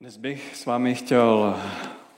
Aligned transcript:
Dnes 0.00 0.16
bych 0.16 0.56
s 0.56 0.66
vámi 0.66 0.94
chtěl 0.94 1.56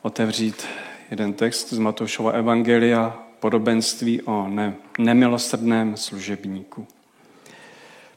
otevřít 0.02 0.67
jeden 1.10 1.32
text 1.32 1.73
z 1.73 1.78
Matoušova 1.78 2.32
Evangelia, 2.32 3.19
podobenství 3.40 4.22
o 4.22 4.48
ne, 4.48 4.74
nemilosrdném 4.98 5.96
služebníku. 5.96 6.87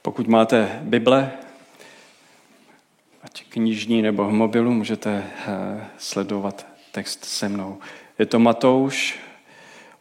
Pokud 0.02 0.28
máte 0.28 0.80
Bible, 0.84 1.32
ať 3.24 3.44
knižní 3.50 4.02
nebo 4.02 4.28
v 4.28 4.32
mobilu, 4.32 4.72
můžete 4.72 5.24
eh, 5.48 5.88
sledovat 5.98 6.68
text 6.92 7.26
se 7.26 7.50
mnou. 7.50 7.80
Je 8.20 8.26
to 8.26 8.40
Matouš, 8.40 9.20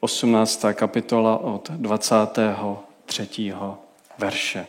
18. 0.00 0.64
kapitola 0.74 1.38
od 1.38 1.70
23. 1.70 3.52
verše. 4.18 4.66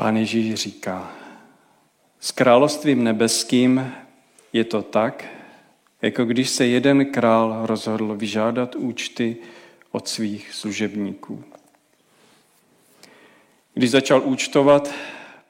Pán 0.00 0.16
Ježíš 0.16 0.54
říká, 0.54 1.12
s 2.20 2.30
královstvím 2.30 3.04
nebeským 3.04 3.92
je 4.52 4.64
to 4.64 4.82
tak, 4.82 5.24
jako 6.02 6.24
když 6.24 6.50
se 6.50 6.66
jeden 6.66 7.12
král 7.12 7.66
rozhodl 7.66 8.16
vyžádat 8.16 8.74
účty 8.74 9.36
od 9.90 10.08
svých 10.08 10.52
služebníků. 10.52 11.44
Když 13.74 13.90
začal 13.90 14.22
účtovat, 14.24 14.90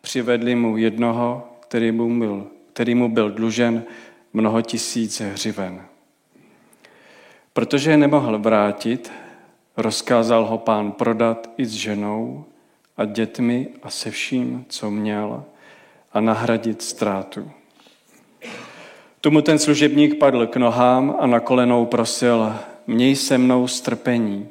přivedli 0.01 0.55
mu 0.55 0.77
jednoho, 0.77 1.49
který 1.61 1.93
mu 1.93 2.19
byl, 2.19 2.47
který 2.73 2.95
mu 2.95 3.09
byl 3.09 3.31
dlužen 3.31 3.85
mnoho 4.33 4.63
tisíc 4.63 5.21
hřiven. 5.21 5.85
Protože 7.53 7.91
je 7.91 7.97
nemohl 7.97 8.39
vrátit, 8.39 9.13
rozkázal 9.77 10.47
ho 10.47 10.59
pán 10.59 10.93
prodat 10.93 11.51
i 11.57 11.67
s 11.67 11.73
ženou 11.73 12.45
a 13.01 13.05
dětmi 13.05 13.69
a 13.83 13.91
se 13.91 14.11
vším, 14.11 14.65
co 14.69 14.91
měl, 14.91 15.45
a 16.13 16.21
nahradit 16.21 16.83
ztrátu. 16.83 17.51
Tomu 19.21 19.43
ten 19.43 19.59
služebník 19.59 20.19
padl 20.19 20.47
k 20.47 20.57
nohám 20.57 21.17
a 21.19 21.27
na 21.27 21.41
kolenou 21.41 21.87
prosil, 21.87 22.57
měj 22.87 23.17
se 23.17 23.39
mnou 23.39 23.69
strpení 23.69 24.49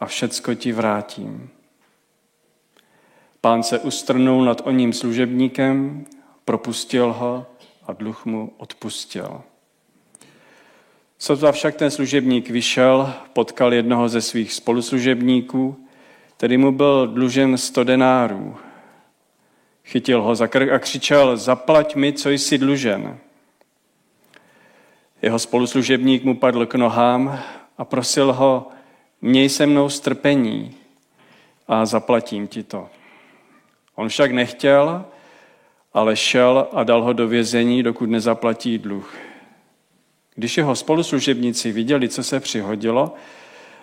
a 0.00 0.06
všecko 0.06 0.54
ti 0.54 0.72
vrátím. 0.72 1.50
Pán 3.40 3.62
se 3.62 3.78
ustrnul 3.78 4.44
nad 4.44 4.62
oním 4.64 4.92
služebníkem, 4.92 6.06
propustil 6.44 7.12
ho 7.12 7.46
a 7.86 7.92
dluh 7.92 8.26
mu 8.26 8.52
odpustil. 8.56 9.42
Sotva 11.18 11.52
však 11.52 11.74
ten 11.74 11.90
služebník 11.90 12.50
vyšel, 12.50 13.12
potkal 13.32 13.74
jednoho 13.74 14.08
ze 14.08 14.20
svých 14.20 14.52
spoluslužebníků, 14.52 15.86
který 16.42 16.56
mu 16.56 16.72
byl 16.72 17.06
dlužen 17.06 17.58
sto 17.58 17.84
denárů. 17.84 18.56
Chytil 19.84 20.22
ho 20.22 20.34
za 20.34 20.46
krk 20.46 20.70
a 20.70 20.78
křičel, 20.78 21.36
zaplať 21.36 21.94
mi, 21.94 22.12
co 22.12 22.30
jsi 22.30 22.58
dlužen. 22.58 23.18
Jeho 25.22 25.38
spoluslužebník 25.38 26.24
mu 26.24 26.36
padl 26.36 26.66
k 26.66 26.74
nohám 26.74 27.42
a 27.78 27.84
prosil 27.84 28.32
ho, 28.32 28.68
měj 29.20 29.48
se 29.48 29.66
mnou 29.66 29.88
strpení 29.88 30.74
a 31.68 31.86
zaplatím 31.86 32.46
ti 32.46 32.62
to. 32.62 32.88
On 33.94 34.08
však 34.08 34.32
nechtěl, 34.32 35.04
ale 35.92 36.16
šel 36.16 36.68
a 36.72 36.84
dal 36.84 37.02
ho 37.02 37.12
do 37.12 37.28
vězení, 37.28 37.82
dokud 37.82 38.10
nezaplatí 38.10 38.78
dluh. 38.78 39.14
Když 40.34 40.56
jeho 40.56 40.76
spoluslužebníci 40.76 41.72
viděli, 41.72 42.08
co 42.08 42.22
se 42.22 42.40
přihodilo, 42.40 43.14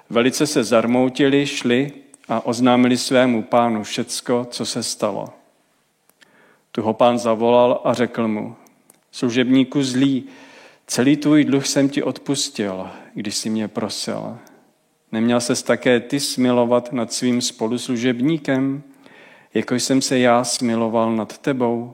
velice 0.09 0.47
se 0.47 0.63
zarmoutili, 0.63 1.45
šli 1.45 1.91
a 2.29 2.45
oznámili 2.45 2.97
svému 2.97 3.43
pánu 3.43 3.83
všecko, 3.83 4.47
co 4.49 4.65
se 4.65 4.83
stalo. 4.83 5.29
Tu 6.71 6.81
ho 6.81 6.93
pán 6.93 7.17
zavolal 7.17 7.81
a 7.83 7.93
řekl 7.93 8.27
mu, 8.27 8.55
služebníku 9.11 9.83
zlý, 9.83 10.23
celý 10.87 11.17
tvůj 11.17 11.43
dluh 11.43 11.67
jsem 11.67 11.89
ti 11.89 12.03
odpustil, 12.03 12.89
když 13.13 13.35
si 13.35 13.49
mě 13.49 13.67
prosil. 13.67 14.37
Neměl 15.11 15.41
ses 15.41 15.63
také 15.63 15.99
ty 15.99 16.19
smilovat 16.19 16.93
nad 16.93 17.13
svým 17.13 17.41
spoluslužebníkem, 17.41 18.83
jako 19.53 19.75
jsem 19.75 20.01
se 20.01 20.19
já 20.19 20.43
smiloval 20.43 21.15
nad 21.15 21.37
tebou? 21.37 21.93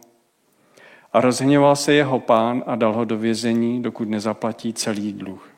A 1.14 1.22
rozhněval 1.22 1.76
se 1.76 1.94
jeho 1.94 2.20
pán 2.20 2.64
a 2.68 2.76
dal 2.76 2.94
ho 2.94 3.06
do 3.06 3.18
vězení, 3.18 3.82
dokud 3.82 4.10
nezaplatí 4.10 4.74
celý 4.74 5.14
dluh 5.14 5.55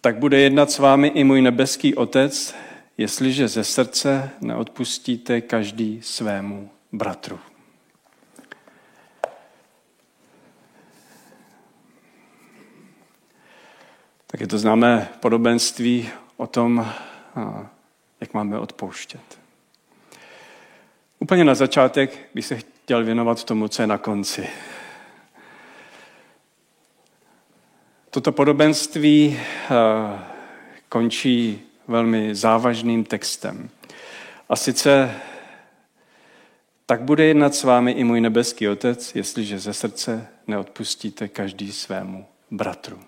tak 0.00 0.18
bude 0.18 0.40
jednat 0.40 0.70
s 0.70 0.78
vámi 0.78 1.08
i 1.08 1.24
můj 1.24 1.42
nebeský 1.42 1.94
Otec, 1.94 2.54
jestliže 2.98 3.48
ze 3.48 3.64
srdce 3.64 4.30
neodpustíte 4.40 5.40
každý 5.40 6.02
svému 6.02 6.70
bratru. 6.92 7.38
Tak 14.26 14.40
je 14.40 14.46
to 14.46 14.58
známé 14.58 15.08
podobenství 15.20 16.08
o 16.36 16.46
tom, 16.46 16.86
jak 18.20 18.34
máme 18.34 18.58
odpouštět. 18.58 19.40
Úplně 21.18 21.44
na 21.44 21.54
začátek 21.54 22.28
bych 22.34 22.46
se 22.46 22.56
chtěl 22.56 23.04
věnovat 23.04 23.44
tomu, 23.44 23.68
co 23.68 23.82
je 23.82 23.86
na 23.86 23.98
konci. 23.98 24.46
Toto 28.10 28.32
podobenství 28.32 29.40
eh, 29.40 29.68
končí 30.88 31.62
velmi 31.88 32.34
závažným 32.34 33.04
textem. 33.04 33.70
A 34.48 34.56
sice 34.56 35.14
tak 36.86 37.02
bude 37.02 37.24
jednat 37.24 37.54
s 37.54 37.64
vámi 37.64 37.92
i 37.92 38.04
můj 38.04 38.20
nebeský 38.20 38.68
Otec, 38.68 39.14
jestliže 39.14 39.58
ze 39.58 39.72
srdce 39.72 40.28
neodpustíte 40.46 41.28
každý 41.28 41.72
svému 41.72 42.26
bratru. 42.50 43.00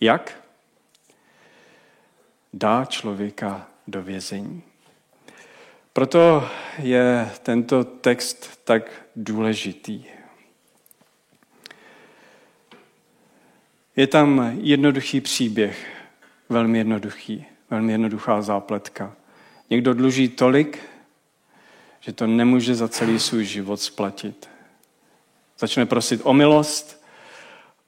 Jak? 0.00 0.42
Dá 2.52 2.84
člověka 2.84 3.66
do 3.86 4.02
vězení. 4.02 4.62
Proto 5.92 6.48
je 6.78 7.30
tento 7.42 7.84
text 7.84 8.60
tak 8.64 8.90
důležitý. 9.16 10.15
Je 13.96 14.06
tam 14.06 14.58
jednoduchý 14.60 15.20
příběh, 15.20 16.06
velmi 16.48 16.78
jednoduchý, 16.78 17.46
velmi 17.70 17.92
jednoduchá 17.92 18.42
zápletka. 18.42 19.12
Někdo 19.70 19.94
dluží 19.94 20.28
tolik, 20.28 20.78
že 22.00 22.12
to 22.12 22.26
nemůže 22.26 22.74
za 22.74 22.88
celý 22.88 23.18
svůj 23.18 23.44
život 23.44 23.80
splatit. 23.80 24.48
Začne 25.58 25.86
prosit 25.86 26.20
o 26.24 26.32
milost 26.32 27.04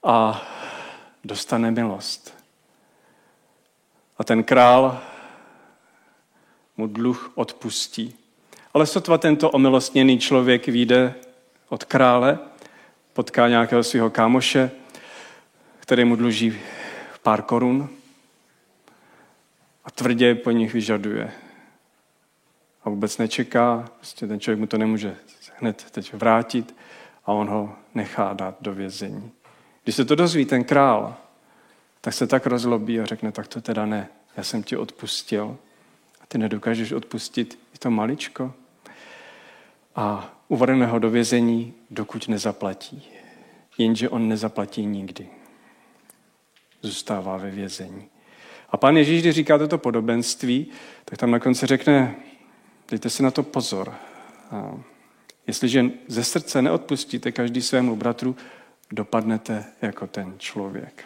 a 0.03 0.47
dostane 1.25 1.71
milost. 1.71 2.35
A 4.19 4.25
ten 4.25 4.45
král 4.45 5.01
mu 6.77 6.87
dluh 6.87 7.33
odpustí. 7.35 8.15
Ale 8.75 8.87
sotva 8.87 9.19
tento 9.19 9.51
omilostněný 9.51 10.19
člověk 10.19 10.67
vyjde 10.67 11.15
od 11.69 11.85
krále, 11.85 12.39
potká 13.13 13.49
nějakého 13.49 13.85
svého 13.85 14.11
kámoše, 14.11 14.71
který 15.89 16.05
mu 16.05 16.17
dluží 16.17 16.59
pár 17.23 17.43
korun 17.43 17.89
a 19.85 19.91
tvrdě 19.91 20.35
po 20.35 20.51
nich 20.51 20.73
vyžaduje. 20.73 21.33
A 22.85 22.91
vůbec 22.91 23.19
nečeká, 23.19 23.91
prostě 23.97 24.27
ten 24.27 24.41
člověk 24.41 24.61
mu 24.61 24.67
to 24.67 24.79
nemůže 24.79 25.17
hned 25.57 25.87
teď 25.91 26.15
vrátit 26.15 26.77
a 27.25 27.33
on 27.33 27.49
ho 27.49 27.77
nechá 27.95 28.33
dát 28.33 28.57
do 28.61 28.75
vězení. 28.75 29.31
Když 29.85 29.97
se 29.97 30.05
to 30.05 30.15
dozví 30.15 30.45
ten 30.45 30.65
král, 30.65 31.17
tak 32.01 32.15
se 32.15 32.27
tak 32.27 32.47
rozlobí 32.47 33.01
a 33.01 33.07
řekne, 33.07 33.33
tak 33.33 33.49
to 33.49 33.61
teda 33.61 33.87
ne, 33.87 34.09
já 34.37 34.43
jsem 34.43 34.63
ti 34.63 34.77
odpustil 34.77 35.57
a 36.21 36.27
ty 36.27 36.39
nedokážeš 36.39 36.93
odpustit 36.93 37.59
i 37.75 37.79
to 37.79 37.91
maličko. 37.91 38.55
A 39.97 40.35
uvedeme 40.49 40.87
ho 40.87 40.99
do 40.99 41.11
vězení, 41.11 41.75
dokud 41.91 42.29
nezaplatí. 42.29 43.09
Jenže 43.79 44.09
on 44.09 44.29
nezaplatí 44.29 44.87
nikdy 44.87 45.29
zůstává 46.83 47.37
ve 47.37 47.51
vězení. 47.51 48.09
A 48.71 48.77
pán 48.77 48.97
Ježíš, 48.97 49.23
když 49.23 49.35
říká 49.35 49.59
toto 49.59 49.79
podobenství, 49.79 50.67
tak 51.05 51.19
tam 51.19 51.31
na 51.31 51.39
konci 51.39 51.67
řekne, 51.67 52.17
dejte 52.91 53.11
si 53.11 53.23
na 53.23 53.31
to 53.31 53.43
pozor. 53.43 53.95
A 54.51 54.79
jestliže 55.47 55.85
ze 56.07 56.25
srdce 56.25 56.63
neodpustíte 56.63 57.33
každý 57.33 57.63
svému 57.63 57.97
bratru, 57.97 58.37
dopadnete 58.93 59.65
jako 59.83 60.07
ten 60.07 60.35
člověk. 60.39 61.05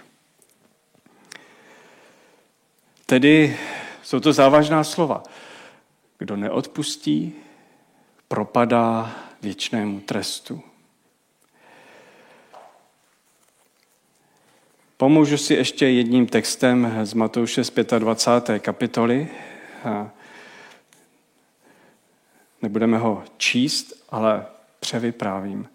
Tedy 3.06 3.56
jsou 4.02 4.20
to 4.20 4.32
závažná 4.32 4.84
slova. 4.84 5.22
Kdo 6.18 6.36
neodpustí, 6.36 7.32
propadá 8.28 9.16
věčnému 9.42 10.00
trestu. 10.00 10.62
Pomůžu 15.02 15.36
si 15.36 15.54
ještě 15.54 15.88
jedním 15.88 16.26
textem 16.26 17.00
z 17.02 17.14
Matouše 17.14 17.64
z 17.64 17.72
25. 17.98 18.58
kapitoly. 18.58 19.28
Nebudeme 22.62 22.98
ho 22.98 23.24
číst, 23.36 24.04
ale 24.08 24.46
převyprávím. 24.80 25.68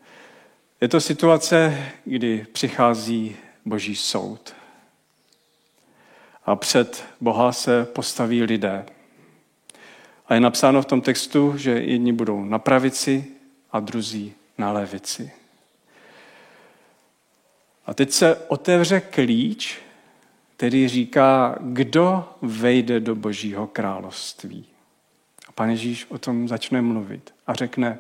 Je 0.81 0.88
to 0.88 1.01
situace, 1.01 1.83
kdy 2.06 2.45
přichází 2.51 3.35
boží 3.65 3.95
soud. 3.95 4.56
A 6.45 6.56
před 6.56 7.03
Boha 7.21 7.51
se 7.51 7.85
postaví 7.85 8.44
lidé. 8.44 8.85
A 10.27 10.33
je 10.33 10.39
napsáno 10.39 10.81
v 10.81 10.85
tom 10.85 11.01
textu, 11.01 11.57
že 11.57 11.71
jedni 11.71 12.13
budou 12.13 12.44
na 12.44 12.59
pravici 12.59 13.25
a 13.71 13.79
druzí 13.79 14.33
na 14.57 14.71
levici. 14.71 15.31
A 17.88 17.94
teď 17.94 18.12
se 18.12 18.36
otevře 18.48 19.00
klíč, 19.00 19.78
který 20.57 20.88
říká, 20.88 21.57
kdo 21.62 22.30
vejde 22.42 23.00
do 23.00 23.16
Božího 23.16 23.68
království. 23.68 24.66
A 25.48 25.51
pan 25.51 25.69
Ježíš 25.69 26.06
o 26.10 26.18
tom 26.18 26.48
začne 26.48 26.81
mluvit 26.81 27.34
a 27.48 27.54
řekne, 27.54 28.00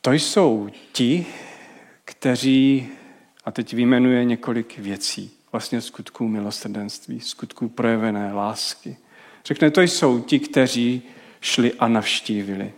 to 0.00 0.12
jsou 0.12 0.70
ti, 0.92 1.26
kteří, 2.04 2.88
a 3.44 3.50
teď 3.50 3.74
vyjmenuje 3.74 4.24
několik 4.24 4.78
věcí, 4.78 5.30
vlastně 5.52 5.80
skutků 5.80 6.28
milosrdenství, 6.28 7.20
skutků 7.20 7.68
projevené 7.68 8.32
lásky. 8.32 8.96
Řekne, 9.44 9.70
to 9.70 9.80
jsou 9.80 10.20
ti, 10.20 10.38
kteří 10.38 11.02
šli 11.40 11.72
a 11.72 11.88
navštívili. 11.88 12.72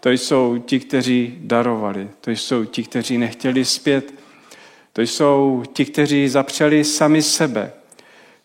To 0.00 0.10
jsou 0.10 0.58
ti, 0.58 0.80
kteří 0.80 1.38
darovali. 1.40 2.10
To 2.20 2.30
jsou 2.30 2.64
ti, 2.64 2.82
kteří 2.82 3.18
nechtěli 3.18 3.64
zpět. 3.64 4.14
To 4.92 5.02
jsou 5.02 5.62
ti, 5.72 5.84
kteří 5.84 6.28
zapřeli 6.28 6.84
sami 6.84 7.22
sebe, 7.22 7.72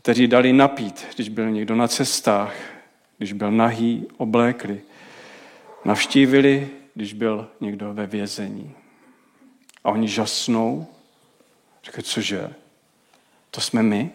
kteří 0.02 0.28
dali 0.28 0.54
napít, 0.54 1.06
když 1.16 1.30
byl 1.30 1.52
někdo 1.52 1.76
na 1.76 1.88
cestách, 1.88 2.56
když 3.18 3.34
byl 3.34 3.52
nahý, 3.52 4.08
oblékli. 4.18 4.82
Navštívili, 5.86 6.70
když 6.94 7.14
byl 7.14 7.48
někdo 7.62 7.94
ve 7.94 8.08
vězení. 8.08 8.72
A 9.84 9.92
oni 9.92 10.08
žasnou, 10.08 10.88
říkají, 11.84 12.04
cože, 12.04 12.54
to 13.52 13.62
jsme 13.62 13.84
my? 13.84 14.10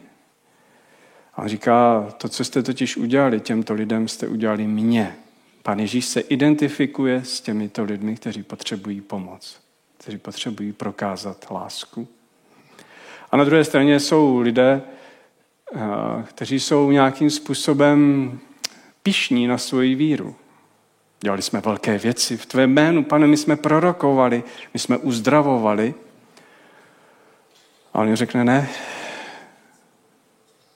A 1.35 1.43
on 1.43 1.49
říká, 1.49 2.07
to, 2.17 2.29
co 2.29 2.45
jste 2.45 2.63
totiž 2.63 2.97
udělali 2.97 3.41
těmto 3.41 3.75
lidem, 3.75 4.09
jste 4.09 4.29
udělali 4.29 4.67
mě. 4.67 5.17
Pán 5.63 5.79
Ježíš 5.79 6.05
se 6.05 6.21
identifikuje 6.21 7.25
s 7.25 7.41
těmito 7.41 7.85
lidmi, 7.85 8.17
kteří 8.17 8.43
potřebují 8.43 9.01
pomoc, 9.01 9.61
kteří 9.99 10.19
potřebují 10.19 10.73
prokázat 10.73 11.51
lásku. 11.51 12.09
A 13.31 13.37
na 13.37 13.45
druhé 13.45 13.65
straně 13.65 14.01
jsou 14.01 14.39
lidé, 14.39 14.83
eh, 15.75 15.79
kteří 16.29 16.61
jsou 16.61 16.91
nějakým 16.91 17.31
způsobem 17.31 18.41
pišní 19.03 19.47
na 19.47 19.59
svoji 19.59 19.95
víru. 19.95 20.37
Dělali 21.21 21.43
jsme 21.43 21.61
velké 21.61 21.99
věci. 21.99 22.37
V 22.37 22.47
tvé 22.47 22.67
jménu, 22.67 23.05
pane, 23.05 23.27
my 23.27 23.37
jsme 23.37 23.57
prorokovali, 23.57 24.43
my 24.75 24.81
jsme 24.81 24.97
uzdravovali. 24.97 25.95
A 27.95 27.99
on 27.99 28.15
řekne, 28.15 28.45
ne, 28.45 28.69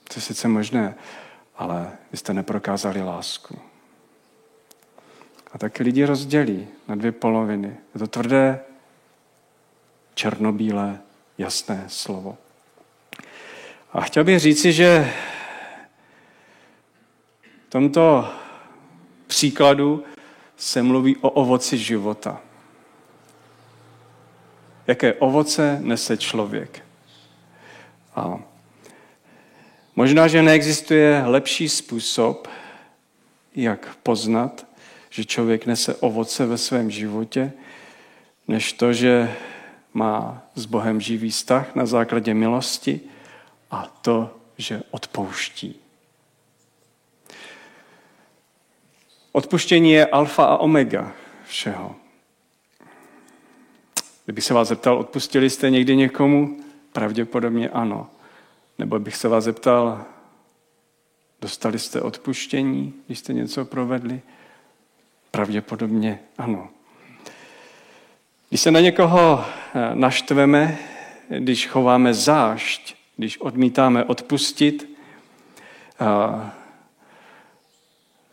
to 0.07 0.13
je 0.15 0.21
sice 0.21 0.47
možné, 0.47 0.95
ale 1.57 1.91
vy 2.11 2.17
jste 2.17 2.33
neprokázali 2.33 3.03
lásku. 3.03 3.59
A 5.55 5.57
tak 5.57 5.79
lidi 5.79 6.05
rozdělí 6.05 6.67
na 6.87 6.95
dvě 6.95 7.11
poloviny. 7.11 7.77
Je 7.93 7.99
to 7.99 8.07
tvrdé, 8.07 8.59
černobílé, 10.13 10.99
jasné 11.37 11.85
slovo. 11.87 12.37
A 13.93 14.01
chtěl 14.01 14.23
bych 14.23 14.39
říci, 14.39 14.73
že 14.73 15.13
v 17.67 17.69
tomto 17.69 18.29
příkladu 19.27 20.03
se 20.57 20.83
mluví 20.83 21.17
o 21.17 21.29
ovoci 21.29 21.77
života. 21.77 22.41
Jaké 24.87 25.13
ovoce 25.13 25.79
nese 25.81 26.17
člověk. 26.17 26.83
A 28.15 28.39
možná, 29.95 30.27
že 30.27 30.41
neexistuje 30.41 31.23
lepší 31.25 31.69
způsob, 31.69 32.47
jak 33.55 33.95
poznat, 33.95 34.64
že 35.15 35.25
člověk 35.25 35.65
nese 35.65 35.95
ovoce 35.95 36.45
ve 36.45 36.57
svém 36.57 36.91
životě, 36.91 37.53
než 38.47 38.73
to, 38.73 38.93
že 38.93 39.35
má 39.93 40.43
s 40.55 40.65
Bohem 40.65 41.01
živý 41.01 41.29
vztah 41.29 41.75
na 41.75 41.85
základě 41.85 42.33
milosti 42.33 43.01
a 43.71 43.85
to, 44.01 44.37
že 44.57 44.81
odpouští. 44.91 45.79
Odpuštění 49.31 49.91
je 49.91 50.05
alfa 50.05 50.45
a 50.45 50.57
omega 50.57 51.13
všeho. 51.47 51.95
Kdybych 54.25 54.43
se 54.43 54.53
vás 54.53 54.67
zeptal, 54.67 54.97
odpustili 54.97 55.49
jste 55.49 55.69
někdy 55.69 55.95
někomu? 55.95 56.59
Pravděpodobně 56.93 57.69
ano. 57.69 58.09
Nebo 58.77 58.99
bych 58.99 59.15
se 59.15 59.27
vás 59.27 59.43
zeptal, 59.43 60.05
dostali 61.41 61.79
jste 61.79 62.01
odpuštění, 62.01 62.93
když 63.05 63.19
jste 63.19 63.33
něco 63.33 63.65
provedli? 63.65 64.21
Pravděpodobně 65.35 66.19
ano. 66.37 66.69
Když 68.49 68.61
se 68.61 68.71
na 68.71 68.79
někoho 68.79 69.45
eh, 69.45 69.95
naštveme, 69.95 70.77
když 71.29 71.67
chováme 71.67 72.13
zášť, 72.13 72.95
když 73.17 73.37
odmítáme 73.37 74.03
odpustit, 74.03 74.97
eh, 76.01 76.51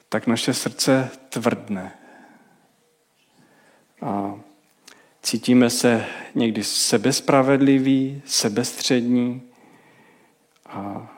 tak 0.09 0.27
naše 0.27 0.55
srdce 0.55 1.11
tvrdne. 1.29 1.93
A 4.03 4.35
cítíme 5.23 5.71
se 5.71 6.07
někdy 6.35 6.65
sebespravedliví, 6.65 8.23
sebestřední 8.27 9.43
a 10.67 11.11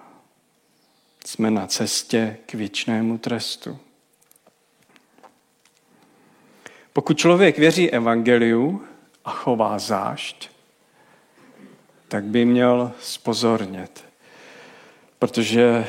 jsme 1.24 1.50
na 1.50 1.66
cestě 1.66 2.36
k 2.46 2.54
věčnému 2.54 3.18
trestu. 3.18 3.78
Pokud 6.94 7.18
člověk 7.18 7.58
věří 7.58 7.90
evangeliu 7.90 8.82
a 9.24 9.30
chová 9.30 9.78
zášť, 9.78 10.50
tak 12.08 12.24
by 12.24 12.44
měl 12.44 12.92
spozornět, 13.00 14.04
protože 15.18 15.86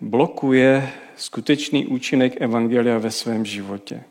blokuje 0.00 0.92
skutečný 1.16 1.86
účinek 1.86 2.40
evangelia 2.40 2.98
ve 2.98 3.10
svém 3.10 3.44
životě. 3.44 4.02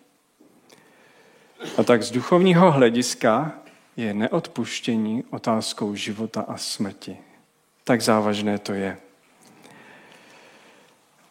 A 1.77 1.84
tak 1.84 2.03
z 2.03 2.12
duchovního 2.12 2.72
hlediska 2.72 3.51
je 3.98 4.13
neodpuštění 4.13 5.24
otázkou 5.29 5.96
života 5.96 6.41
a 6.41 6.58
smrti. 6.58 7.17
Tak 7.84 8.01
závažné 8.01 8.60
to 8.60 8.74
je. 8.74 8.98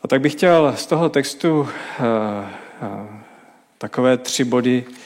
A 0.03 0.09
tak 0.09 0.21
bych 0.21 0.33
chtěl 0.33 0.75
z 0.77 0.87
toho 0.87 1.09
textu 1.09 1.61
uh, 1.61 1.67
uh, 2.83 3.25
takové 3.85 4.17
tři 4.19 4.45
body 4.45 4.85
eh, 4.89 5.04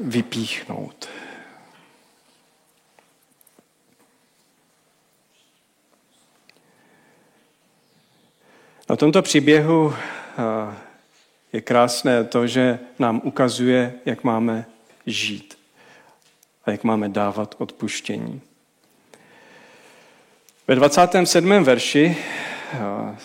vypíchnout. 0.00 1.08
Na 8.90 8.96
tomto 8.96 9.22
příběhu 9.22 9.94
eh, 9.94 10.74
je 11.52 11.60
krásné 11.60 12.24
to, 12.24 12.46
že 12.46 12.78
nám 12.98 13.20
ukazuje, 13.24 13.94
jak 14.04 14.24
máme 14.24 14.66
žít 15.06 15.58
a 16.64 16.70
jak 16.70 16.84
máme 16.84 17.08
dávat 17.08 17.54
odpuštění. 17.58 18.40
Ve 20.68 20.74
27. 20.74 21.64
verši 21.64 22.16
eh, 22.72 23.16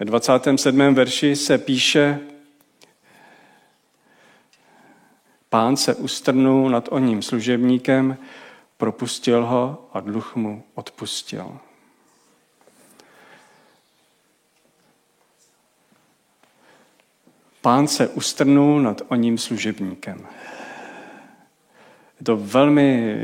Ve 0.00 0.06
27. 0.06 0.94
verši 0.94 1.36
se 1.36 1.58
píše, 1.58 2.18
pán 5.50 5.76
se 5.76 5.94
ustrnul 5.94 6.70
nad 6.70 6.88
oním 6.90 7.22
služebníkem, 7.22 8.18
propustil 8.76 9.44
ho 9.44 9.88
a 9.92 10.00
dluh 10.00 10.36
mu 10.36 10.64
odpustil. 10.74 11.58
Pán 17.60 17.88
se 17.88 18.08
ustrnul 18.08 18.82
nad 18.82 19.02
oním 19.08 19.38
služebníkem. 19.38 20.26
Je 22.20 22.24
to 22.24 22.36
velmi 22.36 23.16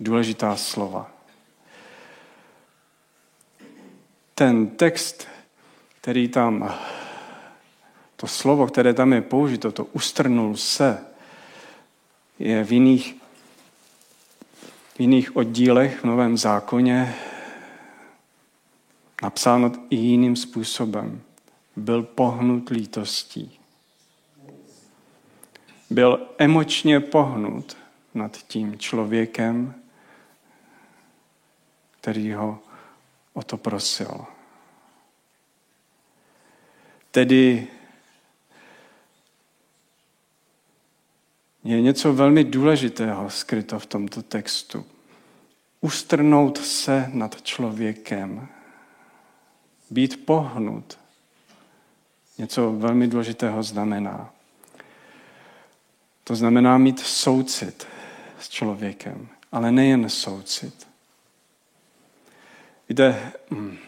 důležitá 0.00 0.56
slova. 0.56 1.20
ten 4.40 4.66
text, 4.66 5.28
který 6.00 6.28
tam, 6.28 6.74
to 8.20 8.26
slovo, 8.26 8.66
které 8.66 8.94
tam 8.94 9.12
je 9.12 9.22
použito, 9.22 9.72
to 9.72 9.84
ustrnul 9.84 10.56
se, 10.56 11.04
je 12.38 12.64
v 12.64 12.72
jiných, 12.72 13.14
v 14.94 15.00
jiných 15.00 15.36
oddílech 15.36 16.00
v 16.00 16.04
Novém 16.04 16.38
zákoně 16.38 17.14
napsáno 19.22 19.72
i 19.90 19.96
jiným 19.96 20.36
způsobem, 20.36 21.22
byl 21.76 22.02
pohnut 22.02 22.68
lítostí. 22.68 23.60
Byl 25.90 26.28
emočně 26.38 27.00
pohnut 27.00 27.76
nad 28.14 28.36
tím 28.36 28.78
člověkem, 28.78 29.74
který 32.00 32.32
ho 32.32 32.58
o 33.32 33.42
to 33.42 33.56
prosil. 33.56 34.24
Tedy 37.10 37.68
je 41.64 41.80
něco 41.80 42.12
velmi 42.12 42.44
důležitého 42.44 43.30
skryto 43.30 43.78
v 43.78 43.86
tomto 43.86 44.22
textu. 44.22 44.86
Ustrnout 45.80 46.58
se 46.58 47.10
nad 47.12 47.42
člověkem, 47.42 48.48
být 49.90 50.26
pohnut, 50.26 50.98
něco 52.38 52.72
velmi 52.72 53.06
důležitého 53.06 53.62
znamená. 53.62 54.32
To 56.24 56.36
znamená 56.36 56.78
mít 56.78 57.00
soucit 57.00 57.86
s 58.40 58.48
člověkem, 58.48 59.28
ale 59.52 59.72
nejen 59.72 60.08
soucit. 60.08 60.88
Víte, 62.88 63.32
hm, 63.50 63.78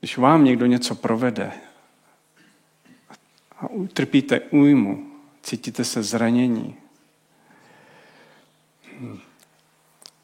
když 0.00 0.18
vám 0.18 0.44
někdo 0.44 0.66
něco 0.66 0.94
provede 0.94 1.52
a 3.60 3.68
utrpíte 3.68 4.40
újmu, 4.40 5.12
cítíte 5.42 5.84
se 5.84 6.02
zranění 6.02 6.76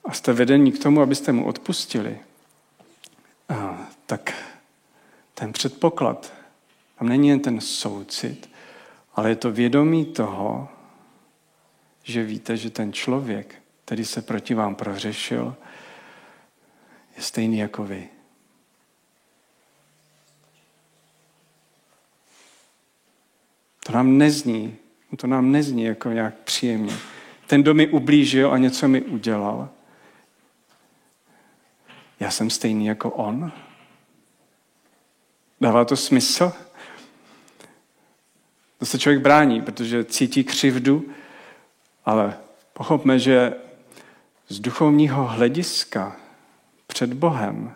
a 0.04 0.12
jste 0.12 0.32
vedení 0.32 0.72
k 0.72 0.82
tomu, 0.82 1.00
abyste 1.00 1.32
mu 1.32 1.46
odpustili, 1.46 2.20
tak 4.06 4.34
ten 5.34 5.52
předpoklad, 5.52 6.32
tam 6.98 7.08
není 7.08 7.28
jen 7.28 7.40
ten 7.40 7.60
soucit, 7.60 8.50
ale 9.14 9.28
je 9.28 9.36
to 9.36 9.52
vědomí 9.52 10.04
toho, 10.04 10.68
že 12.02 12.22
víte, 12.22 12.56
že 12.56 12.70
ten 12.70 12.92
člověk, 12.92 13.62
který 13.84 14.04
se 14.04 14.22
proti 14.22 14.54
vám 14.54 14.74
prohřešil, 14.74 15.56
je 17.16 17.22
stejný 17.22 17.58
jako 17.58 17.84
vy. 17.84 18.08
To 23.86 23.92
nám 23.92 24.18
nezní, 24.18 24.76
to 25.16 25.26
nám 25.26 25.52
nezní 25.52 25.84
jako 25.84 26.08
nějak 26.08 26.34
příjemně. 26.34 26.94
Ten, 27.46 27.62
kdo 27.62 27.74
mi 27.74 27.88
ublížil 27.88 28.52
a 28.52 28.58
něco 28.58 28.88
mi 28.88 29.02
udělal, 29.02 29.68
já 32.20 32.30
jsem 32.30 32.50
stejný 32.50 32.86
jako 32.86 33.10
on. 33.10 33.52
Dává 35.60 35.84
to 35.84 35.96
smysl? 35.96 36.52
To 38.78 38.86
se 38.86 38.98
člověk 38.98 39.22
brání, 39.22 39.62
protože 39.62 40.04
cítí 40.04 40.44
křivdu, 40.44 41.08
ale 42.04 42.38
pochopme, 42.72 43.18
že 43.18 43.54
z 44.48 44.60
duchovního 44.60 45.26
hlediska 45.26 46.16
před 46.86 47.12
Bohem 47.12 47.74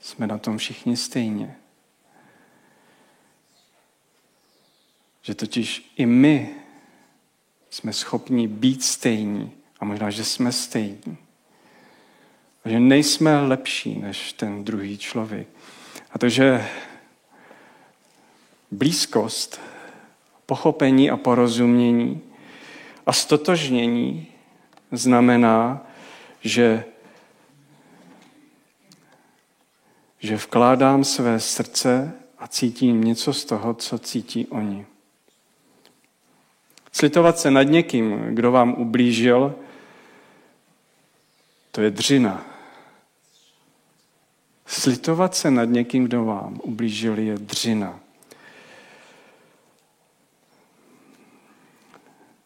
jsme 0.00 0.26
na 0.26 0.38
tom 0.38 0.58
všichni 0.58 0.96
stejně. 0.96 1.59
Že 5.22 5.34
totiž 5.34 5.92
i 5.96 6.06
my 6.06 6.50
jsme 7.70 7.92
schopni 7.92 8.48
být 8.48 8.84
stejní 8.84 9.52
a 9.80 9.84
možná, 9.84 10.10
že 10.10 10.24
jsme 10.24 10.52
stejní. 10.52 11.16
A 12.64 12.68
že 12.68 12.80
nejsme 12.80 13.40
lepší 13.40 13.98
než 13.98 14.32
ten 14.32 14.64
druhý 14.64 14.98
člověk. 14.98 15.48
A 16.10 16.18
to, 16.18 16.28
že 16.28 16.68
blízkost, 18.70 19.60
pochopení 20.46 21.10
a 21.10 21.16
porozumění 21.16 22.20
a 23.06 23.12
stotožnění 23.12 24.26
znamená, 24.92 25.86
že, 26.40 26.84
že 30.18 30.36
vkládám 30.36 31.04
své 31.04 31.40
srdce 31.40 32.12
a 32.38 32.48
cítím 32.48 33.04
něco 33.04 33.32
z 33.32 33.44
toho, 33.44 33.74
co 33.74 33.98
cítí 33.98 34.46
oni. 34.46 34.86
Slitovat 37.00 37.38
se 37.38 37.50
nad 37.50 37.62
někým, 37.62 38.34
kdo 38.34 38.52
vám 38.52 38.74
ublížil, 38.78 39.54
to 41.72 41.80
je 41.80 41.90
dřina. 41.90 42.46
Slitovat 44.66 45.34
se 45.34 45.50
nad 45.50 45.64
někým, 45.64 46.04
kdo 46.04 46.24
vám 46.24 46.60
ublížil, 46.62 47.18
je 47.18 47.34
dřina. 47.34 48.00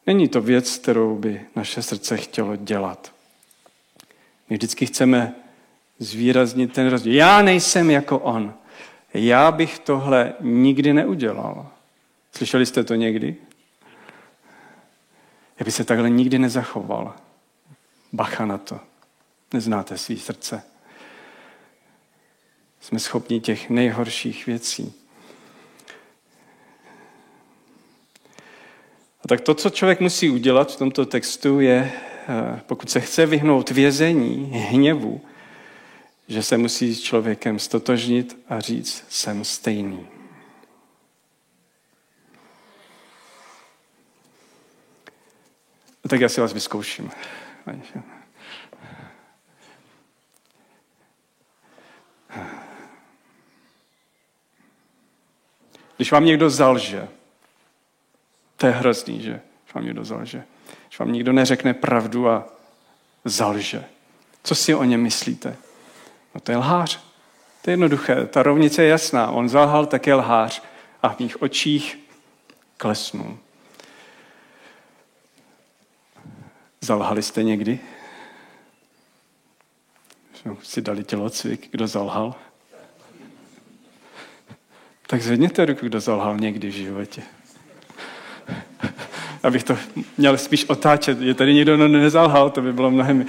Není 0.06 0.28
to 0.28 0.40
věc, 0.40 0.76
kterou 0.76 1.16
by 1.16 1.40
naše 1.56 1.82
srdce 1.82 2.16
chtělo 2.16 2.56
dělat. 2.56 3.12
My 4.50 4.56
vždycky 4.56 4.86
chceme 4.86 5.34
zvýraznit 5.98 6.72
ten 6.72 6.88
rozdíl. 6.90 7.14
Já 7.14 7.42
nejsem 7.42 7.90
jako 7.90 8.18
on. 8.18 8.54
Já 9.14 9.52
bych 9.52 9.78
tohle 9.78 10.32
nikdy 10.40 10.92
neudělal. 10.92 11.70
Slyšeli 12.32 12.66
jste 12.66 12.84
to 12.84 12.94
někdy? 12.94 13.36
Bych 15.64 15.74
se 15.74 15.84
takhle 15.84 16.10
nikdy 16.10 16.38
nezachoval. 16.38 17.14
Bacha 18.12 18.46
na 18.46 18.58
to. 18.58 18.80
Neznáte 19.52 19.98
svý 19.98 20.18
srdce. 20.18 20.62
Jsme 22.80 22.98
schopni 22.98 23.40
těch 23.40 23.70
nejhorších 23.70 24.46
věcí. 24.46 24.92
A 29.24 29.28
tak 29.28 29.40
to, 29.40 29.54
co 29.54 29.70
člověk 29.70 30.00
musí 30.00 30.30
udělat 30.30 30.72
v 30.72 30.76
tomto 30.76 31.06
textu, 31.06 31.60
je, 31.60 31.92
eh, 32.28 32.60
pokud 32.66 32.90
se 32.90 33.00
chce 33.00 33.26
vyhnout 33.26 33.70
vězení, 33.70 34.50
hněvu, 34.52 35.20
že 36.28 36.42
se 36.42 36.58
musí 36.58 36.94
s 36.94 37.00
člověkem 37.00 37.58
stotožnit 37.58 38.44
a 38.48 38.60
říct, 38.60 39.04
jsem 39.08 39.44
stejný. 39.44 40.13
Tak 46.08 46.20
já 46.20 46.28
si 46.28 46.40
vás 46.40 46.52
vyzkouším. 46.52 47.10
Když 55.96 56.12
vám 56.12 56.24
někdo 56.24 56.50
zalže, 56.50 57.08
to 58.56 58.66
je 58.66 58.72
hrozný, 58.72 59.22
že 59.22 59.40
vám 59.74 59.84
někdo 59.84 60.04
zalže. 60.04 60.44
Že 60.90 60.96
vám 60.98 61.12
nikdo 61.12 61.32
neřekne 61.32 61.74
pravdu 61.74 62.28
a 62.28 62.48
zalže. 63.24 63.84
Co 64.42 64.54
si 64.54 64.74
o 64.74 64.84
něm 64.84 65.02
myslíte? 65.02 65.56
No 66.34 66.40
to 66.40 66.52
je 66.52 66.56
lhář. 66.56 67.00
To 67.62 67.70
je 67.70 67.72
jednoduché. 67.72 68.26
Ta 68.26 68.42
rovnice 68.42 68.82
je 68.82 68.88
jasná. 68.88 69.30
On 69.30 69.48
zalhal, 69.48 69.86
tak 69.86 70.06
je 70.06 70.14
lhář. 70.14 70.62
A 71.02 71.08
v 71.08 71.18
mých 71.18 71.42
očích 71.42 71.98
klesnul. 72.76 73.38
Zalhali 76.84 77.22
jste 77.22 77.42
někdy? 77.42 77.78
Si 80.62 80.82
dali 80.82 81.04
tělocvik, 81.04 81.68
kdo 81.70 81.86
zalhal. 81.86 82.34
Tak 85.06 85.22
zvedněte 85.22 85.64
ruku, 85.64 85.86
kdo 85.86 86.00
zalhal 86.00 86.36
někdy 86.36 86.68
v 86.68 86.72
životě 86.72 87.22
abych 89.44 89.64
to 89.64 89.76
měl 90.18 90.38
spíš 90.38 90.64
otáčet. 90.68 91.20
Je 91.20 91.34
tady 91.34 91.54
někdo, 91.54 91.76
kdo 91.76 91.88
nezalhal, 91.88 92.50
to 92.50 92.62
by 92.62 92.72
bylo 92.72 92.90
mnohem 92.90 93.26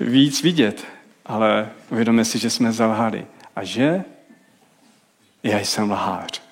víc 0.00 0.42
vidět. 0.42 0.84
Ale 1.26 1.70
uvědomíme 1.90 2.24
si, 2.24 2.38
že 2.38 2.50
jsme 2.50 2.72
zalhali. 2.72 3.26
A 3.56 3.64
že 3.64 4.04
já 5.42 5.58
jsem 5.58 5.90
lhář. 5.90 6.42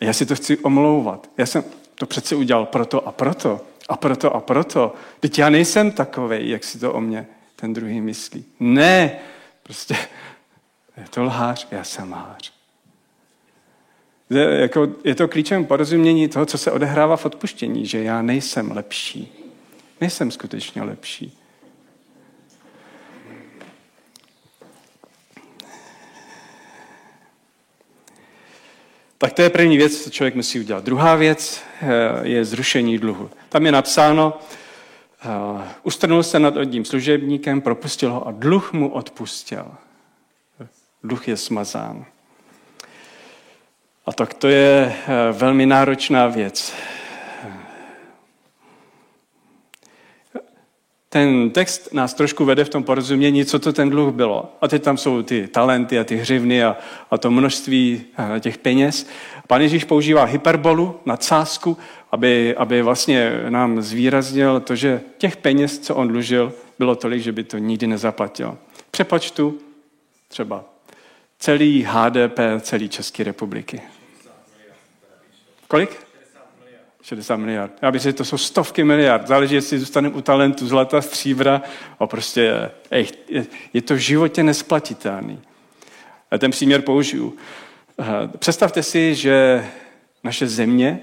Já 0.00 0.12
si 0.12 0.26
to 0.26 0.34
chci 0.34 0.58
omlouvat. 0.58 1.30
Já 1.38 1.46
jsem 1.46 1.64
to 1.94 2.06
přece 2.06 2.36
udělal 2.36 2.66
proto 2.66 3.08
a 3.08 3.12
proto. 3.12 3.60
A 3.90 3.96
proto 3.96 4.36
a 4.36 4.40
proto. 4.40 4.94
Teď 5.20 5.38
já 5.38 5.50
nejsem 5.50 5.90
takový, 5.90 6.48
jak 6.48 6.64
si 6.64 6.78
to 6.78 6.92
o 6.92 7.00
mě 7.00 7.26
ten 7.56 7.72
druhý 7.72 8.00
myslí. 8.00 8.44
Ne, 8.60 9.18
prostě 9.62 9.96
je 10.96 11.04
to 11.10 11.22
lhář, 11.22 11.66
já 11.70 11.84
jsem 11.84 12.12
lhář 12.12 12.60
jako 14.38 14.88
je 15.04 15.14
to 15.14 15.28
klíčem 15.28 15.64
porozumění 15.64 16.28
toho, 16.28 16.46
co 16.46 16.58
se 16.58 16.72
odehrává 16.72 17.16
v 17.16 17.26
odpuštění, 17.26 17.86
že 17.86 18.02
já 18.02 18.22
nejsem 18.22 18.72
lepší. 18.72 19.32
Nejsem 20.00 20.30
skutečně 20.30 20.82
lepší. 20.82 21.38
Tak 29.22 29.32
to 29.32 29.42
je 29.42 29.50
první 29.50 29.76
věc, 29.76 30.04
co 30.04 30.10
člověk 30.10 30.34
musí 30.34 30.60
udělat. 30.60 30.84
Druhá 30.84 31.14
věc 31.14 31.62
eh, 31.82 31.88
je 32.22 32.44
zrušení 32.44 32.98
dluhu. 32.98 33.30
Tam 33.48 33.66
je 33.66 33.72
napsáno, 33.72 34.38
ustrnul 35.82 36.22
se 36.22 36.38
nad 36.38 36.56
jedním 36.56 36.84
služebníkem, 36.84 37.60
propustil 37.60 38.12
ho 38.12 38.28
a 38.28 38.32
dluh 38.32 38.72
mu 38.72 38.88
odpustil. 38.88 39.66
Dluh 41.02 41.28
je 41.28 41.36
smazán. 41.36 42.04
A 44.06 44.12
tak 44.12 44.34
to 44.34 44.48
je 44.48 44.92
eh, 44.92 45.32
velmi 45.32 45.66
náročná 45.66 46.26
věc. 46.26 46.74
Ten 51.12 51.50
text 51.50 51.92
nás 51.92 52.14
trošku 52.14 52.44
vede 52.44 52.64
v 52.64 52.68
tom 52.68 52.84
porozumění, 52.84 53.44
co 53.44 53.58
to 53.58 53.72
ten 53.72 53.90
dluh 53.90 54.14
bylo. 54.14 54.56
A 54.60 54.68
teď 54.68 54.82
tam 54.82 54.96
jsou 54.96 55.22
ty 55.22 55.48
talenty 55.48 55.98
a 55.98 56.04
ty 56.04 56.16
hřivny 56.16 56.64
a, 56.64 56.76
a 57.10 57.18
to 57.18 57.30
množství 57.30 58.02
eh, 58.36 58.40
těch 58.40 58.58
peněz. 58.58 59.06
Pan 59.46 59.60
Ježíš 59.60 59.84
používá 59.84 60.24
hyperbolu, 60.24 61.00
nadsázku, 61.06 61.78
aby, 62.10 62.56
aby 62.56 62.82
vlastně 62.82 63.40
nám 63.48 63.82
zvýraznil 63.82 64.60
to, 64.60 64.76
že 64.76 65.00
těch 65.18 65.36
peněz, 65.36 65.78
co 65.78 65.94
on 65.94 66.08
dlužil, 66.08 66.52
bylo 66.78 66.94
tolik, 66.94 67.22
že 67.22 67.32
by 67.32 67.44
to 67.44 67.58
nikdy 67.58 67.86
nezaplatil. 67.86 68.58
Přepočtu 68.90 69.58
třeba 70.28 70.64
celý 71.38 71.86
HDP 71.88 72.38
celé 72.60 72.88
České 72.88 73.24
republiky. 73.24 73.80
Kolik? 75.68 76.09
60 77.02 77.36
miliard. 77.36 77.72
Já 77.82 77.90
bych 77.90 78.02
řekl, 78.02 78.16
to 78.16 78.24
jsou 78.24 78.38
stovky 78.38 78.84
miliard. 78.84 79.26
Záleží, 79.26 79.54
jestli 79.54 79.78
zůstaneme 79.78 80.14
u 80.14 80.20
talentu 80.20 80.66
zlata, 80.66 81.02
stříbra 81.02 81.62
a 81.98 82.06
prostě 82.06 82.70
ej, 82.90 83.08
je, 83.28 83.46
je 83.72 83.82
to 83.82 83.94
v 83.94 83.98
životě 83.98 84.42
nesplatitelný. 84.42 85.40
A 86.30 86.38
ten 86.38 86.50
příměr 86.50 86.82
použiju. 86.82 87.36
Eh, 88.00 88.28
představte 88.38 88.82
si, 88.82 89.14
že 89.14 89.66
naše 90.24 90.46
země, 90.46 91.00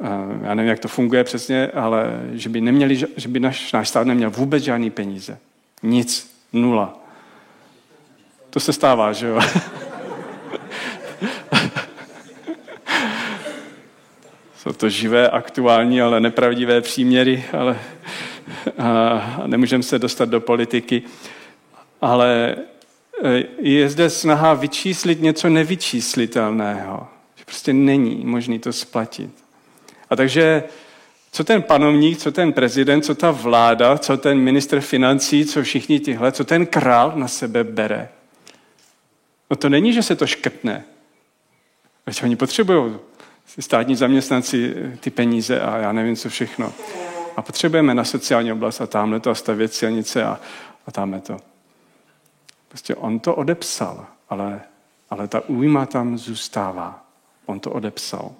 eh, 0.00 0.06
já 0.42 0.54
nevím, 0.54 0.70
jak 0.70 0.78
to 0.78 0.88
funguje 0.88 1.24
přesně, 1.24 1.68
ale 1.68 2.20
že 2.32 2.48
by, 2.48 2.60
neměli, 2.60 2.96
že 3.16 3.28
by 3.28 3.40
náš, 3.40 3.72
náš 3.72 3.88
stát 3.88 4.06
neměl 4.06 4.30
vůbec 4.30 4.62
žádný 4.62 4.90
peníze. 4.90 5.38
Nic. 5.82 6.30
Nula. 6.52 6.98
To 8.50 8.60
se 8.60 8.72
stává, 8.72 9.12
že 9.12 9.26
jo? 9.26 9.40
to 14.80 14.88
živé, 14.88 15.30
aktuální, 15.30 16.02
ale 16.02 16.20
nepravdivé 16.20 16.80
příměry, 16.80 17.44
ale 17.52 17.78
a 18.78 19.42
nemůžeme 19.46 19.82
se 19.82 19.98
dostat 19.98 20.28
do 20.28 20.40
politiky. 20.40 21.02
Ale 22.00 22.56
e, 23.24 23.44
je 23.58 23.88
zde 23.88 24.10
snaha 24.10 24.54
vyčíslit 24.54 25.20
něco 25.20 25.48
nevyčíslitelného. 25.48 27.08
Že 27.36 27.44
prostě 27.44 27.72
není 27.72 28.22
možný 28.24 28.58
to 28.58 28.72
splatit. 28.72 29.30
A 30.10 30.16
takže 30.16 30.62
co 31.32 31.44
ten 31.44 31.62
panovník, 31.62 32.18
co 32.18 32.32
ten 32.32 32.52
prezident, 32.52 33.02
co 33.02 33.14
ta 33.14 33.30
vláda, 33.30 33.98
co 33.98 34.16
ten 34.16 34.38
ministr 34.38 34.80
financí, 34.80 35.44
co 35.44 35.62
všichni 35.62 36.00
tihle, 36.00 36.32
co 36.32 36.44
ten 36.44 36.66
král 36.66 37.12
na 37.14 37.28
sebe 37.28 37.64
bere? 37.64 38.08
No 39.50 39.56
to 39.56 39.68
není, 39.68 39.92
že 39.92 40.02
se 40.02 40.16
to 40.16 40.26
škrtne. 40.26 40.84
Veď 42.06 42.22
oni 42.22 42.36
potřebují 42.36 42.92
státní 43.46 43.96
zaměstnanci 43.96 44.74
ty 45.00 45.10
peníze 45.10 45.60
a 45.60 45.76
já 45.76 45.92
nevím, 45.92 46.16
co 46.16 46.28
všechno. 46.28 46.72
A 47.36 47.42
potřebujeme 47.42 47.94
na 47.94 48.04
sociální 48.04 48.52
oblast 48.52 48.80
a 48.80 48.86
tamhle 48.86 49.20
to 49.20 49.30
a 49.30 49.34
stavět 49.34 49.74
silnice 49.74 50.24
a, 50.24 50.40
a 50.86 50.92
tamhle 50.92 51.20
to. 51.20 51.36
Prostě 52.68 52.94
on 52.94 53.20
to 53.20 53.34
odepsal, 53.34 54.06
ale, 54.28 54.60
ale 55.10 55.28
ta 55.28 55.48
újma 55.48 55.86
tam 55.86 56.18
zůstává. 56.18 57.06
On 57.46 57.60
to 57.60 57.70
odepsal. 57.70 58.32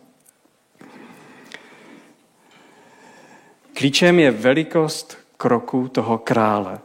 Klíčem 3.73 4.19
je 4.19 4.31
velikost 4.31 5.19
kroku 5.37 5.89
toho 5.89 6.19
krále. 6.19 6.79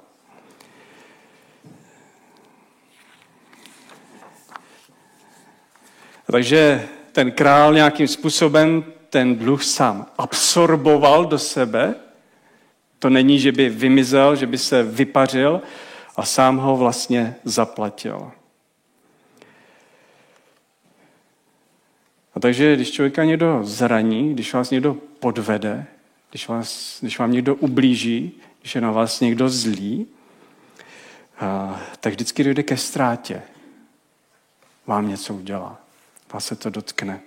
Takže 6.31 6.89
ten 7.15 7.31
král 7.31 7.73
nějakým 7.73 8.07
způsobem 8.07 8.83
ten 9.09 9.35
dluh 9.35 9.63
sám 9.63 10.05
absorboval 10.17 11.25
do 11.25 11.39
sebe. 11.39 11.95
To 12.99 13.09
není, 13.09 13.39
že 13.39 13.51
by 13.51 13.69
vymizel, 13.69 14.35
že 14.35 14.47
by 14.47 14.57
se 14.57 14.83
vypařil 14.83 15.61
a 16.15 16.25
sám 16.25 16.57
ho 16.57 16.77
vlastně 16.77 17.35
zaplatil. 17.43 18.31
A 22.35 22.39
takže, 22.39 22.75
když 22.75 22.91
člověka 22.91 23.23
někdo 23.23 23.59
zraní, 23.63 24.33
když 24.33 24.53
vás 24.53 24.69
někdo 24.69 24.93
podvede, 25.19 25.85
když, 26.29 26.47
vás, 26.47 26.97
když 27.01 27.19
vám 27.19 27.31
někdo 27.31 27.55
ublíží, 27.55 28.31
když 28.61 28.75
je 28.75 28.81
na 28.81 28.91
vás 28.91 29.19
někdo 29.19 29.49
zlý, 29.49 30.07
a, 31.39 31.81
tak 31.99 32.13
vždycky 32.13 32.43
dojde 32.43 32.63
ke 32.63 32.77
ztrátě. 32.77 33.41
Vám 34.87 35.09
něco 35.09 35.33
udělá 35.33 35.84
vás 36.35 36.45
se 36.45 36.55
to 36.55 36.69
dotkne. 36.69 37.21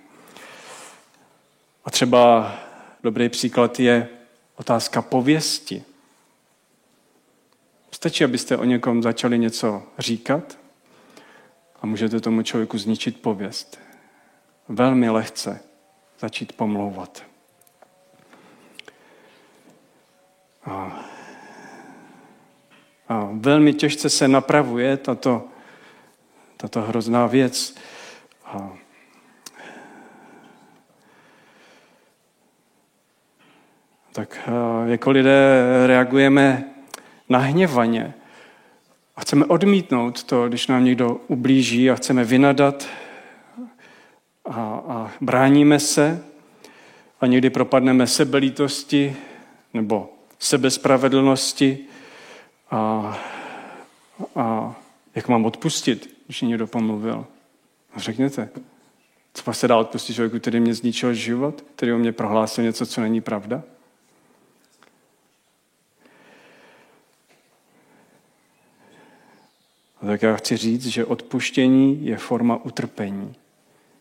A 1.85 1.91
třeba 1.91 2.53
dobrý 3.03 3.29
příklad 3.29 3.79
je 3.79 4.09
otázka 4.55 5.01
pověsti. 5.01 5.83
Stačí, 7.91 8.23
abyste 8.23 8.57
o 8.57 8.63
někom 8.63 9.03
začali 9.03 9.39
něco 9.39 9.83
říkat 9.99 10.57
a 11.81 11.85
můžete 11.85 12.19
tomu 12.19 12.41
člověku 12.41 12.77
zničit 12.77 13.21
pověst. 13.21 13.79
Velmi 14.67 15.09
lehce 15.09 15.59
začít 16.19 16.53
pomlouvat. 16.53 17.23
A, 20.65 21.05
a 23.07 23.29
velmi 23.33 23.73
těžce 23.73 24.09
se 24.09 24.27
napravuje 24.27 24.97
tato, 24.97 25.47
tato 26.57 26.81
hrozná 26.81 27.27
věc. 27.27 27.75
A 28.45 28.78
tak 34.19 34.39
eh, 34.47 34.91
jako 34.91 35.11
lidé 35.11 35.63
reagujeme 35.87 36.65
nahněvaně 37.29 38.13
a 39.15 39.21
chceme 39.21 39.45
odmítnout 39.45 40.23
to, 40.23 40.47
když 40.47 40.67
nám 40.67 40.83
někdo 40.83 41.21
ublíží 41.27 41.91
a 41.91 41.95
chceme 41.95 42.23
vynadat 42.23 42.87
a, 44.45 44.83
a 44.87 45.11
bráníme 45.21 45.79
se 45.79 46.23
a 47.21 47.25
někdy 47.25 47.49
propadneme 47.49 48.07
sebelítosti 48.07 49.15
nebo 49.73 50.13
sebespravedlnosti 50.39 51.79
a, 52.71 53.17
a 54.35 54.75
jak 55.15 55.27
mám 55.27 55.45
odpustit, 55.45 56.15
když 56.25 56.41
někdo 56.41 56.67
pomluvil. 56.67 57.25
A 57.93 57.99
řekněte, 57.99 58.49
co 59.33 59.53
se 59.53 59.67
dá 59.67 59.77
odpustit 59.77 60.13
člověku, 60.13 60.39
který 60.39 60.59
mě 60.59 60.73
zničil 60.73 61.13
život, 61.13 61.63
který 61.75 61.93
o 61.93 61.97
mě 61.97 62.11
prohlásil 62.11 62.63
něco, 62.63 62.85
co 62.85 63.01
není 63.01 63.21
pravda? 63.21 63.63
Tak 70.09 70.21
já 70.21 70.35
chci 70.35 70.57
říct, 70.57 70.87
že 70.87 71.05
odpuštění 71.05 72.05
je 72.05 72.17
forma 72.17 72.57
utrpení. 72.65 73.35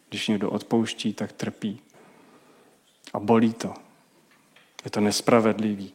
Když 0.09 0.29
někdo 0.29 0.51
odpouští, 0.51 1.13
tak 1.13 1.33
trpí. 1.33 1.81
A 3.13 3.19
bolí 3.19 3.53
to. 3.53 3.75
Je 4.85 4.91
to 4.91 5.01
nespravedlivý. 5.01 5.93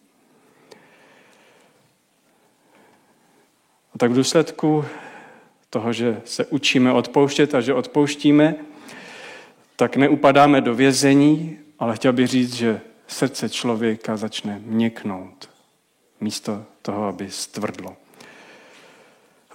A 3.95 3.97
tak 3.97 4.12
v 4.12 4.15
důsledku 4.15 4.86
toho, 5.69 5.93
že 5.93 6.21
se 6.26 6.45
učíme 6.45 6.93
odpouštět 6.93 7.56
a 7.56 7.62
že 7.62 7.73
odpouštíme, 7.73 8.56
tak 9.76 9.95
neupadáme 9.95 10.62
do 10.62 10.76
vězení, 10.76 11.60
ale 11.80 11.95
chtěl 11.95 12.13
bych 12.13 12.28
říct, 12.28 12.54
že 12.54 12.82
srdce 13.08 13.49
člověka 13.49 14.17
začne 14.17 14.62
měknout 14.65 15.49
místo 16.21 16.65
toho, 16.82 17.06
aby 17.06 17.32
stvrdlo. 17.32 18.03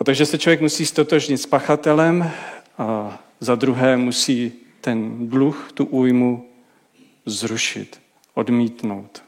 A 0.01 0.05
takže 0.05 0.27
se 0.27 0.39
člověk 0.39 0.61
musí 0.61 0.87
stotožnit 0.87 1.41
s 1.41 1.47
pachatelem 1.47 2.31
a 2.79 3.19
za 3.41 3.55
druhé 3.55 3.97
musí 3.97 4.53
ten 4.81 5.29
dluh, 5.29 5.71
tu 5.75 5.85
újmu 5.85 6.51
zrušit, 7.27 8.01
odmítnout. 8.35 9.25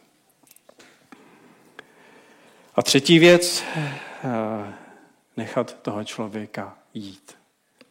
A 2.74 2.82
třetí 2.82 3.18
věc, 3.18 3.64
eh, 3.76 4.74
nechat 5.36 5.76
toho 5.82 6.04
člověka 6.04 6.78
jít. 6.94 7.36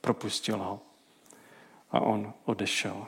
Propustil 0.01 0.57
ho 0.57 0.79
a 1.91 1.99
on 1.99 2.33
odešel. 2.45 3.07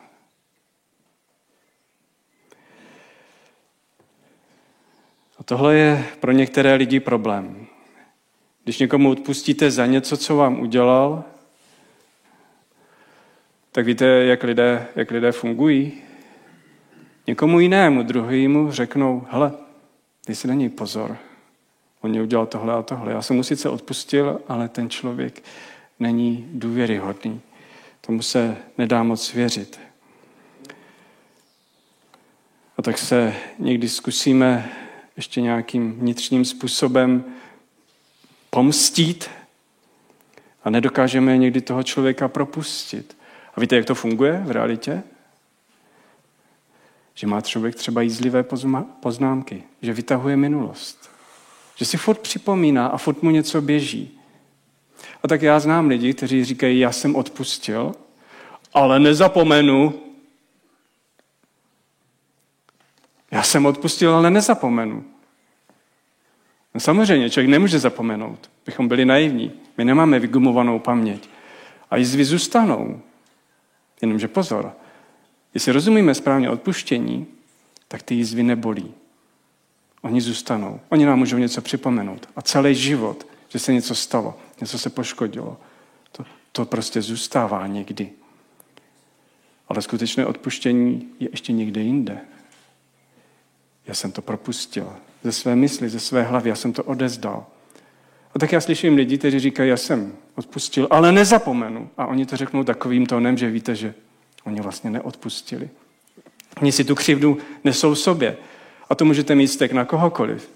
A 5.37 5.43
tohle 5.43 5.75
je 5.75 6.05
pro 6.19 6.31
některé 6.31 6.75
lidi 6.75 6.99
problém. 6.99 7.67
Když 8.63 8.79
někomu 8.79 9.09
odpustíte 9.09 9.71
za 9.71 9.85
něco, 9.85 10.17
co 10.17 10.35
vám 10.35 10.59
udělal, 10.59 11.23
tak 13.71 13.85
víte, 13.85 14.05
jak 14.05 14.43
lidé, 14.43 14.87
jak 14.95 15.11
lidé 15.11 15.31
fungují? 15.31 15.93
Někomu 17.27 17.59
jinému, 17.59 18.03
druhému 18.03 18.71
řeknou, 18.71 19.27
hele, 19.29 19.51
dej 20.27 20.35
si 20.35 20.47
na 20.47 20.53
něj 20.53 20.69
pozor. 20.69 21.17
On 22.01 22.09
mě 22.11 22.21
udělal 22.21 22.45
tohle 22.45 22.73
a 22.73 22.81
tohle. 22.81 23.11
Já 23.11 23.21
jsem 23.21 23.35
mu 23.35 23.43
sice 23.43 23.69
odpustil, 23.69 24.41
ale 24.47 24.69
ten 24.69 24.89
člověk 24.89 25.43
není 25.99 26.49
důvěryhodný. 26.51 27.41
Tomu 28.01 28.21
se 28.21 28.57
nedá 28.77 29.03
moc 29.03 29.33
věřit. 29.33 29.79
A 32.77 32.81
tak 32.81 32.97
se 32.97 33.33
někdy 33.59 33.89
zkusíme 33.89 34.69
ještě 35.15 35.41
nějakým 35.41 35.93
vnitřním 35.93 36.45
způsobem 36.45 37.23
pomstít 38.51 39.29
a 40.63 40.69
nedokážeme 40.69 41.37
někdy 41.37 41.61
toho 41.61 41.83
člověka 41.83 42.27
propustit. 42.27 43.17
A 43.55 43.61
víte, 43.61 43.75
jak 43.75 43.85
to 43.85 43.95
funguje 43.95 44.41
v 44.45 44.51
realitě? 44.51 45.03
Že 47.13 47.27
má 47.27 47.41
člověk 47.41 47.75
třeba 47.75 48.01
jízlivé 48.01 48.43
poznámky, 49.01 49.63
že 49.81 49.93
vytahuje 49.93 50.37
minulost, 50.37 51.09
že 51.75 51.85
si 51.85 51.97
furt 51.97 52.19
připomíná 52.19 52.87
a 52.87 52.97
furt 52.97 53.23
mu 53.23 53.31
něco 53.31 53.61
běží. 53.61 54.19
A 55.23 55.27
tak 55.27 55.41
já 55.41 55.59
znám 55.59 55.87
lidi, 55.87 56.13
kteří 56.13 56.45
říkají, 56.45 56.79
já 56.79 56.91
jsem 56.91 57.15
odpustil, 57.15 57.95
ale 58.73 58.99
nezapomenu. 58.99 59.93
Já 63.31 63.43
jsem 63.43 63.65
odpustil, 63.65 64.15
ale 64.15 64.31
nezapomenu. 64.31 65.10
No 66.73 66.79
samozřejmě, 66.79 67.29
člověk 67.29 67.49
nemůže 67.49 67.79
zapomenout. 67.79 68.49
Bychom 68.65 68.87
byli 68.87 69.05
naivní. 69.05 69.51
My 69.77 69.85
nemáme 69.85 70.19
vygumovanou 70.19 70.79
paměť. 70.79 71.29
A 71.89 71.97
jizvy 71.97 72.25
zůstanou. 72.25 73.01
Jenomže 74.01 74.27
pozor, 74.27 74.71
jestli 75.53 75.71
rozumíme 75.71 76.15
správně 76.15 76.49
odpuštění, 76.49 77.27
tak 77.87 78.03
ty 78.03 78.15
jizvy 78.15 78.43
nebolí. 78.43 78.93
Oni 80.01 80.21
zůstanou. 80.21 80.79
Oni 80.89 81.05
nám 81.05 81.19
můžou 81.19 81.37
něco 81.37 81.61
připomenout. 81.61 82.29
A 82.35 82.41
celý 82.41 82.75
život, 82.75 83.27
že 83.49 83.59
se 83.59 83.73
něco 83.73 83.95
stalo, 83.95 84.37
něco 84.61 84.79
se 84.79 84.89
poškodilo, 84.89 85.57
to, 86.11 86.25
to 86.51 86.65
prostě 86.65 87.01
zůstává 87.01 87.67
někdy. 87.67 88.09
Ale 89.69 89.81
skutečné 89.81 90.25
odpuštění 90.25 91.09
je 91.19 91.29
ještě 91.31 91.53
někde 91.53 91.81
jinde. 91.81 92.21
Já 93.91 93.95
jsem 93.95 94.11
to 94.11 94.21
propustil 94.21 94.93
ze 95.23 95.31
své 95.31 95.55
mysli, 95.55 95.89
ze 95.89 95.99
své 95.99 96.23
hlavy, 96.23 96.49
já 96.49 96.55
jsem 96.55 96.73
to 96.73 96.83
odezdal. 96.83 97.45
A 98.35 98.39
tak 98.39 98.51
já 98.51 98.61
slyším 98.61 98.95
lidi, 98.95 99.17
kteří 99.17 99.39
říkají, 99.39 99.69
já 99.69 99.77
jsem 99.77 100.13
odpustil, 100.35 100.87
ale 100.89 101.11
nezapomenu. 101.11 101.89
A 101.97 102.05
oni 102.05 102.25
to 102.25 102.37
řeknou 102.37 102.63
takovým 102.63 103.05
tónem, 103.05 103.37
že 103.37 103.49
víte, 103.49 103.75
že 103.75 103.93
oni 104.43 104.61
vlastně 104.61 104.89
neodpustili. 104.89 105.69
Oni 106.61 106.71
si 106.71 106.83
tu 106.83 106.95
křivdu 106.95 107.37
nesou 107.63 107.95
sobě. 107.95 108.37
A 108.89 108.95
to 108.95 109.05
můžete 109.05 109.35
mít 109.35 109.47
stek 109.47 109.71
na 109.71 109.85
kohokoliv. 109.85 110.49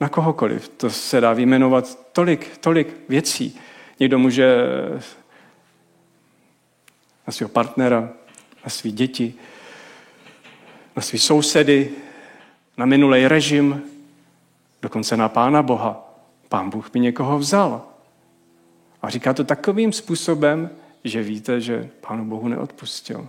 Na 0.00 0.08
kohokoliv. 0.08 0.68
To 0.68 0.90
se 0.90 1.20
dá 1.20 1.32
vyjmenovat 1.32 1.98
tolik, 2.12 2.58
tolik 2.58 2.96
věcí. 3.08 3.60
Někdo 4.00 4.18
může 4.18 4.56
na 7.26 7.32
svého 7.32 7.48
partnera, 7.48 8.00
na 8.64 8.70
své 8.70 8.90
děti, 8.90 9.34
na 10.96 11.02
své 11.02 11.18
sousedy, 11.18 11.90
na 12.78 12.86
minulý 12.86 13.26
režim, 13.26 13.82
dokonce 14.82 15.16
na 15.16 15.28
Pána 15.28 15.62
Boha. 15.62 16.14
Pán 16.48 16.70
Bůh 16.70 16.90
by 16.92 17.00
někoho 17.00 17.38
vzal. 17.38 17.82
A 19.02 19.10
říká 19.10 19.34
to 19.34 19.44
takovým 19.44 19.92
způsobem, 19.92 20.70
že 21.04 21.22
víte, 21.22 21.60
že 21.60 21.90
Pánu 22.00 22.24
Bohu 22.24 22.48
neodpustil. 22.48 23.28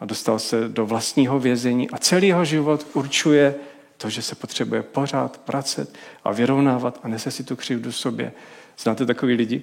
A 0.00 0.04
dostal 0.04 0.38
se 0.38 0.68
do 0.68 0.86
vlastního 0.86 1.40
vězení 1.40 1.90
a 1.90 1.98
celý 1.98 2.28
jeho 2.28 2.44
život 2.44 2.86
určuje 2.94 3.54
to, 3.96 4.10
že 4.10 4.22
se 4.22 4.34
potřebuje 4.34 4.82
pořád 4.82 5.38
pracet 5.38 5.98
a 6.24 6.32
vyrovnávat 6.32 7.00
a 7.02 7.08
nese 7.08 7.30
si 7.30 7.44
tu 7.44 7.56
křivdu 7.56 7.92
sobě. 7.92 8.32
Znáte 8.78 9.06
takový 9.06 9.34
lidi? 9.34 9.62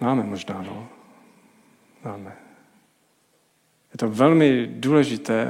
Máme 0.00 0.22
možná, 0.22 0.62
no. 0.62 0.88
Máme. 2.04 2.51
Je 3.92 3.98
to 3.98 4.08
velmi 4.08 4.66
důležité 4.66 5.48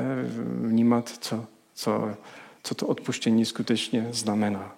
vnímat, 0.61 1.09
co, 1.09 1.47
co, 1.75 2.17
co 2.63 2.75
to 2.75 2.87
odpuštění 2.87 3.45
skutečně 3.45 4.09
znamená. 4.11 4.77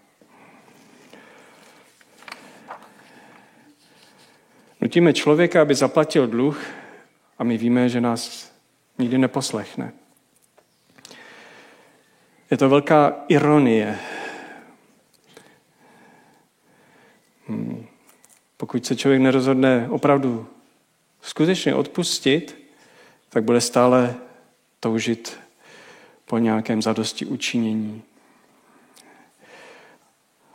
Nutíme 4.80 5.12
člověka, 5.12 5.62
aby 5.62 5.74
zaplatil 5.74 6.26
dluh 6.26 6.64
a 7.38 7.44
my 7.44 7.58
víme, 7.58 7.88
že 7.88 8.00
nás 8.00 8.52
nikdy 8.98 9.18
neposlechne. 9.18 9.92
Je 12.50 12.56
to 12.56 12.68
velká 12.68 13.24
ironie. 13.28 13.98
Hmm. 17.48 17.86
Pokud 18.56 18.86
se 18.86 18.96
člověk 18.96 19.22
nerozhodne 19.22 19.88
opravdu 19.90 20.46
skutečně 21.22 21.74
odpustit, 21.74 22.63
tak 23.34 23.44
bude 23.44 23.60
stále 23.60 24.14
toužit 24.80 25.38
po 26.24 26.38
nějakém 26.38 26.82
zadosti 26.82 27.26
učinění. 27.26 28.02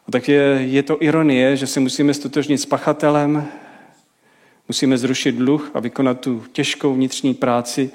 A 0.07 0.11
tak 0.11 0.27
je, 0.29 0.41
je 0.61 0.83
to 0.83 1.03
ironie, 1.03 1.57
že 1.57 1.67
se 1.67 1.79
musíme 1.79 2.13
stotožnit 2.13 2.61
s 2.61 2.65
pachatelem, 2.65 3.47
musíme 4.67 4.97
zrušit 4.97 5.31
dluh 5.31 5.71
a 5.73 5.79
vykonat 5.79 6.19
tu 6.19 6.45
těžkou 6.51 6.93
vnitřní 6.93 7.33
práci 7.33 7.91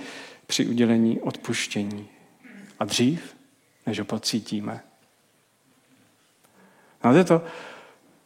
při 0.47 0.67
udělení 0.67 1.21
odpuštění. 1.21 2.09
A 2.81 2.85
dřív, 2.85 3.37
než 3.87 3.99
ho 3.99 4.05
pocítíme. 4.05 4.81
Znáte 7.01 7.25
to? 7.25 7.43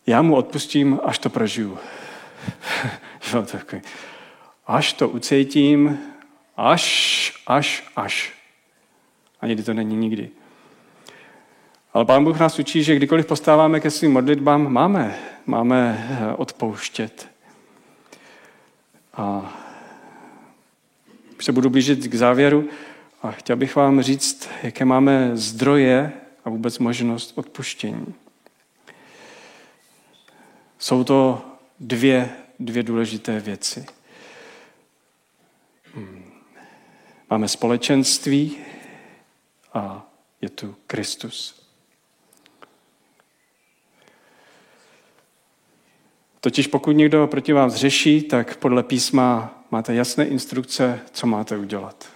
Já 0.07 0.23
mu 0.23 0.37
odpustím, 0.37 1.01
až 1.05 1.19
to 1.19 1.31
prožiju. 1.31 1.79
až 4.67 4.93
to 4.93 5.09
ucítím, 5.09 5.99
Až, 6.59 7.43
až, 7.47 7.85
až. 7.97 8.33
A 9.41 9.47
někdy 9.47 9.63
to 9.63 9.75
není 9.75 9.97
nikdy. 9.97 10.31
Ale 11.93 12.05
Pán 12.05 12.25
Bůh 12.25 12.39
nás 12.39 12.59
učí, 12.59 12.83
že 12.83 12.97
kdykoliv 12.97 13.27
postáváme 13.27 13.81
ke 13.81 13.91
svým 13.91 14.13
modlitbám, 14.13 14.73
máme, 14.73 15.19
máme 15.47 16.09
eh, 16.11 16.35
odpouštět. 16.35 17.29
A 19.15 19.55
se 21.41 21.53
budu 21.53 21.71
blížit 21.71 22.07
k 22.07 22.15
závěru 22.15 22.69
a 23.23 23.31
chtěl 23.31 23.57
bych 23.57 23.77
vám 23.77 24.03
říct, 24.03 24.49
jaké 24.63 24.85
máme 24.85 25.31
zdroje 25.37 26.13
a 26.45 26.51
vůbec 26.51 26.79
možnost 26.79 27.33
odpuštění. 27.39 28.15
Jsou 30.79 31.05
to 31.05 31.45
dvě, 31.81 32.31
dvě 32.59 32.83
důležité 32.83 33.41
věci. 33.41 33.98
Máme 37.31 37.49
společenství 37.49 38.57
a 39.75 40.11
je 40.41 40.49
tu 40.49 40.77
Kristus. 40.87 41.67
Totiž 46.41 46.67
pokud 46.67 46.93
někdo 46.93 47.27
proti 47.27 47.53
vás 47.53 47.75
řeší, 47.75 48.23
tak 48.23 48.57
podle 48.57 48.83
písma 48.83 49.55
máte 49.71 49.95
jasné 49.95 50.27
instrukce, 50.27 51.01
co 51.13 51.27
máte 51.27 51.57
udělat. 51.57 52.09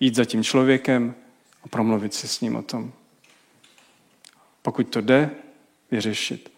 Jít 0.00 0.14
za 0.14 0.24
tím 0.24 0.44
člověkem 0.44 1.14
a 1.62 1.68
promluvit 1.68 2.14
si 2.14 2.28
s 2.28 2.40
ním 2.40 2.56
o 2.56 2.62
tom. 2.62 2.92
Pokud 4.62 4.88
to 4.88 5.00
jde, 5.00 5.30
vyřešit. 5.90 6.52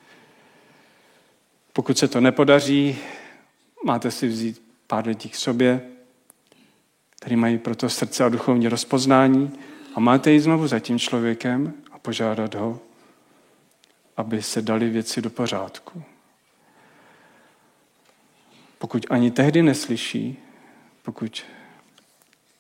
Pokud 1.73 1.99
se 1.99 2.09
to 2.09 2.21
nepodaří, 2.21 2.99
máte 3.85 4.11
si 4.11 4.29
vzít 4.29 4.63
pár 4.87 5.07
lidí 5.07 5.29
k 5.29 5.37
sobě, 5.37 5.98
který 7.21 7.37
mají 7.37 7.59
proto 7.59 7.89
srdce 7.89 8.25
a 8.25 8.29
duchovní 8.29 8.69
rozpoznání 8.69 9.59
a 9.95 10.01
máte 10.01 10.31
jít 10.31 10.41
znovu 10.41 10.67
za 10.67 10.81
tím 10.81 10.99
člověkem 10.99 11.73
a 11.91 11.99
požádat 11.99 12.55
ho, 12.55 12.81
aby 14.17 14.43
se 14.43 14.63
dali 14.63 14.91
věci 14.91 15.23
do 15.23 15.31
pořádku. 15.31 16.03
Pokud 18.79 19.07
ani 19.11 19.31
tehdy 19.31 19.63
neslyší, 19.63 20.39
pokud 21.03 21.43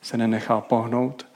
se 0.02 0.16
nenechá 0.16 0.60
pohnout, 0.60 1.26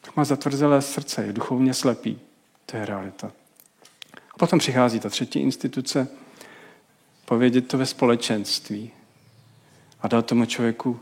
tak 0.00 0.16
má 0.16 0.24
zatvrzelé 0.24 0.82
srdce, 0.82 1.24
je 1.24 1.32
duchovně 1.32 1.74
slepý. 1.74 2.20
To 2.66 2.76
je 2.76 2.86
realita. 2.86 3.32
A 4.34 4.38
potom 4.38 4.58
přichází 4.58 5.00
ta 5.00 5.08
třetí 5.08 5.38
instituce, 5.38 6.08
povědět 7.24 7.68
to 7.68 7.78
ve 7.78 7.86
společenství, 7.86 8.90
a 10.04 10.08
dal 10.08 10.22
tomu 10.22 10.46
člověku 10.46 11.00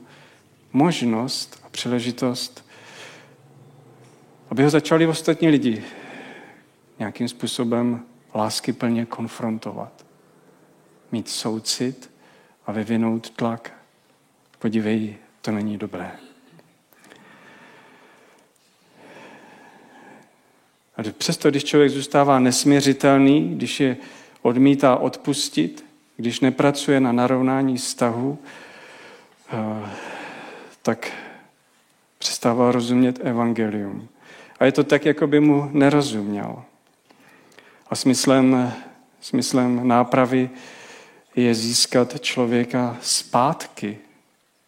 možnost 0.72 1.60
a 1.66 1.68
příležitost, 1.68 2.64
aby 4.50 4.62
ho 4.62 4.70
začali 4.70 5.06
ostatní 5.06 5.48
lidi 5.48 5.84
nějakým 6.98 7.28
způsobem 7.28 8.02
lásky 8.34 8.72
plně 8.72 9.06
konfrontovat. 9.06 10.06
Mít 11.12 11.28
soucit 11.28 12.10
a 12.66 12.72
vyvinout 12.72 13.30
tlak. 13.30 13.72
Podívej, 14.58 15.16
to 15.40 15.50
není 15.50 15.78
dobré. 15.78 16.10
A 20.96 21.02
přesto, 21.18 21.50
když 21.50 21.64
člověk 21.64 21.90
zůstává 21.90 22.38
nesměřitelný, 22.38 23.54
když 23.54 23.80
je 23.80 23.96
odmítá 24.42 24.96
odpustit, 24.96 25.84
když 26.16 26.40
nepracuje 26.40 27.00
na 27.00 27.12
narovnání 27.12 27.76
vztahu, 27.76 28.38
tak 30.82 31.12
přestává 32.18 32.72
rozumět 32.72 33.20
evangelium. 33.22 34.08
A 34.60 34.64
je 34.64 34.72
to 34.72 34.84
tak, 34.84 35.04
jako 35.04 35.26
by 35.26 35.40
mu 35.40 35.70
nerozuměl. 35.72 36.64
A 37.86 37.94
smyslem, 37.94 38.72
smyslem 39.20 39.88
nápravy 39.88 40.50
je 41.36 41.54
získat 41.54 42.20
člověka 42.20 42.98
zpátky 43.02 43.98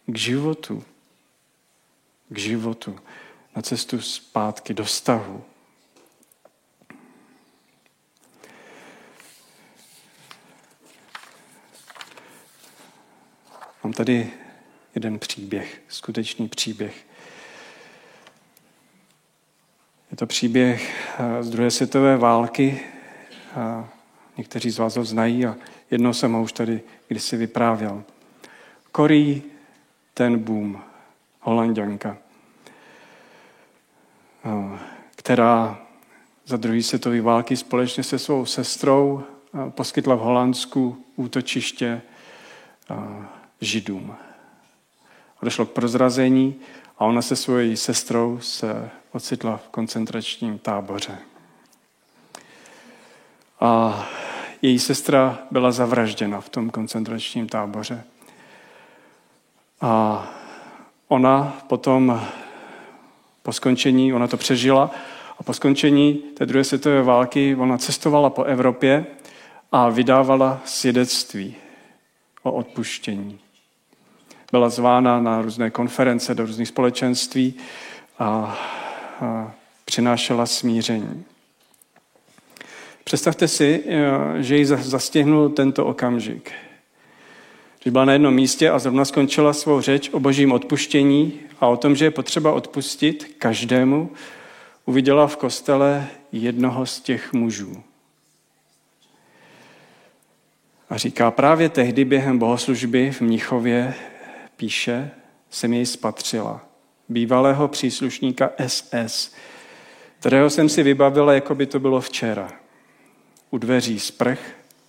k 0.06 0.16
životu. 0.16 0.84
K 2.28 2.38
životu. 2.38 2.98
Na 3.56 3.62
cestu 3.62 4.00
zpátky 4.00 4.74
do 4.74 4.84
vztahu. 4.84 5.44
Mám 13.84 13.92
tady 13.92 14.32
jeden 14.94 15.18
příběh, 15.18 15.82
skutečný 15.88 16.48
příběh. 16.48 17.06
Je 20.10 20.16
to 20.16 20.26
příběh 20.26 21.10
eh, 21.18 21.42
z 21.42 21.50
druhé 21.50 21.70
světové 21.70 22.16
války. 22.16 22.80
Někteří 24.36 24.70
z 24.70 24.78
vás 24.78 24.96
ho 24.96 25.04
znají 25.04 25.46
a 25.46 25.56
jednou 25.90 26.12
jsem 26.12 26.32
ho 26.32 26.42
už 26.42 26.52
tady 26.52 26.82
kdysi 27.08 27.36
vyprávěl. 27.36 28.04
Cory 28.96 29.42
ten 30.14 30.38
boom, 30.38 30.82
holanděnka, 31.40 32.18
eh, 34.44 34.78
která 35.16 35.80
za 36.46 36.56
druhé 36.56 36.82
světové 36.82 37.20
války 37.20 37.56
společně 37.56 38.02
se 38.02 38.18
svou 38.18 38.46
sestrou 38.46 39.22
eh, 39.22 39.70
poskytla 39.70 40.14
v 40.14 40.20
Holandsku 40.20 41.04
útočiště 41.16 42.02
židům. 43.60 44.16
Došlo 45.44 45.66
k 45.66 45.70
prozrazení 45.70 46.54
a 46.98 47.04
ona 47.04 47.22
se 47.22 47.36
svojí 47.36 47.76
sestrou 47.76 48.38
se 48.40 48.90
ocitla 49.12 49.56
v 49.56 49.68
koncentračním 49.68 50.58
táboře. 50.58 51.18
A 53.60 54.04
její 54.62 54.78
sestra 54.78 55.38
byla 55.50 55.72
zavražděna 55.72 56.40
v 56.40 56.48
tom 56.48 56.70
koncentračním 56.70 57.48
táboře. 57.48 58.04
A 59.80 60.24
ona 61.08 61.58
potom 61.66 62.26
po 63.42 63.52
skončení, 63.52 64.12
ona 64.12 64.26
to 64.26 64.36
přežila, 64.36 64.90
a 65.38 65.42
po 65.42 65.52
skončení 65.52 66.14
té 66.14 66.46
druhé 66.46 66.64
světové 66.64 67.02
války 67.02 67.56
ona 67.58 67.78
cestovala 67.78 68.30
po 68.30 68.44
Evropě 68.44 69.06
a 69.72 69.88
vydávala 69.88 70.60
svědectví 70.64 71.54
o 72.42 72.52
odpuštění 72.52 73.43
byla 74.54 74.68
zvána 74.68 75.20
na 75.20 75.42
různé 75.42 75.70
konference, 75.70 76.34
do 76.34 76.46
různých 76.46 76.68
společenství 76.68 77.54
a, 78.18 78.58
a 79.20 79.52
přinášela 79.84 80.46
smíření. 80.46 81.24
Představte 83.04 83.48
si, 83.48 83.84
eh, 83.86 84.42
že 84.42 84.56
ji 84.56 84.66
zastihnul 84.66 85.48
tento 85.48 85.86
okamžik. 85.86 86.52
Že 87.84 87.90
byla 87.90 88.04
na 88.04 88.12
jednom 88.12 88.34
místě 88.34 88.70
a 88.70 88.78
zrovna 88.78 89.04
skončila 89.04 89.52
svou 89.52 89.80
řeč 89.80 90.10
o 90.12 90.20
božím 90.20 90.52
odpuštění 90.52 91.32
a 91.60 91.66
o 91.66 91.76
tom, 91.76 91.96
že 91.96 92.04
je 92.04 92.10
potřeba 92.10 92.52
odpustit 92.52 93.34
každému, 93.38 94.10
uviděla 94.84 95.26
v 95.26 95.36
kostele 95.36 96.06
jednoho 96.32 96.86
z 96.86 97.00
těch 97.00 97.32
mužů. 97.32 97.82
A 100.90 100.96
říká, 100.96 101.30
právě 101.30 101.68
tehdy 101.68 102.04
během 102.04 102.38
bohoslužby 102.38 103.10
v 103.10 103.20
Mnichově 103.20 103.94
píše, 104.56 105.10
jsem 105.50 105.72
jej 105.72 105.86
spatřila. 105.86 106.66
Bývalého 107.08 107.68
příslušníka 107.68 108.50
SS, 108.66 109.34
kterého 110.18 110.50
jsem 110.50 110.68
si 110.68 110.82
vybavila, 110.82 111.32
jako 111.32 111.54
by 111.54 111.66
to 111.66 111.80
bylo 111.80 112.00
včera. 112.00 112.52
U 113.50 113.58
dveří 113.58 114.00
sprch, 114.00 114.40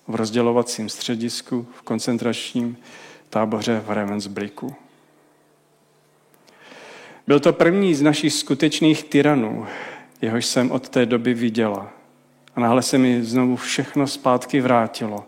v 0.08 0.15
rozdělovacím 0.15 0.89
středisku, 0.89 1.67
v 1.78 1.82
koncentračním 1.82 2.78
táboře 3.30 3.84
v 3.86 3.91
Ravensbricku. 3.91 4.75
Byl 7.28 7.39
to 7.39 7.54
první 7.54 7.95
z 7.95 8.01
našich 8.01 8.34
skutečných 8.34 9.04
tyranů, 9.04 9.67
jehož 10.21 10.45
jsem 10.45 10.71
od 10.71 10.89
té 10.89 11.06
doby 11.06 11.34
viděla. 11.34 11.91
A 12.56 12.60
náhle 12.60 12.82
se 12.82 12.97
mi 12.97 13.23
znovu 13.23 13.56
všechno 13.56 14.08
zpátky 14.08 14.62
vrátilo. 14.62 15.25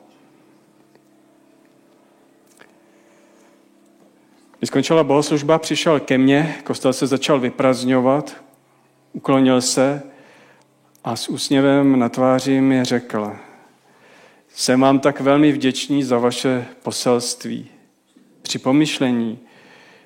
Když 4.59 4.67
skončila 4.67 5.03
bohoslužba, 5.03 5.59
přišel 5.59 5.99
ke 5.99 6.17
mně, 6.17 6.55
kostel 6.63 6.93
se 6.93 7.07
začal 7.07 7.39
vyprazňovat, 7.39 8.43
uklonil 9.13 9.61
se 9.61 10.03
a 11.03 11.15
s 11.15 11.27
úsměvem 11.27 11.99
na 11.99 12.09
tváři 12.09 12.61
mi 12.61 12.83
řekl, 12.83 13.35
jsem 14.49 14.81
vám 14.81 14.99
tak 14.99 15.19
velmi 15.19 15.51
vděčný 15.51 16.03
za 16.03 16.17
vaše 16.17 16.65
poselství. 16.83 17.67
Při 18.41 18.59
pomyšlení, 18.59 19.39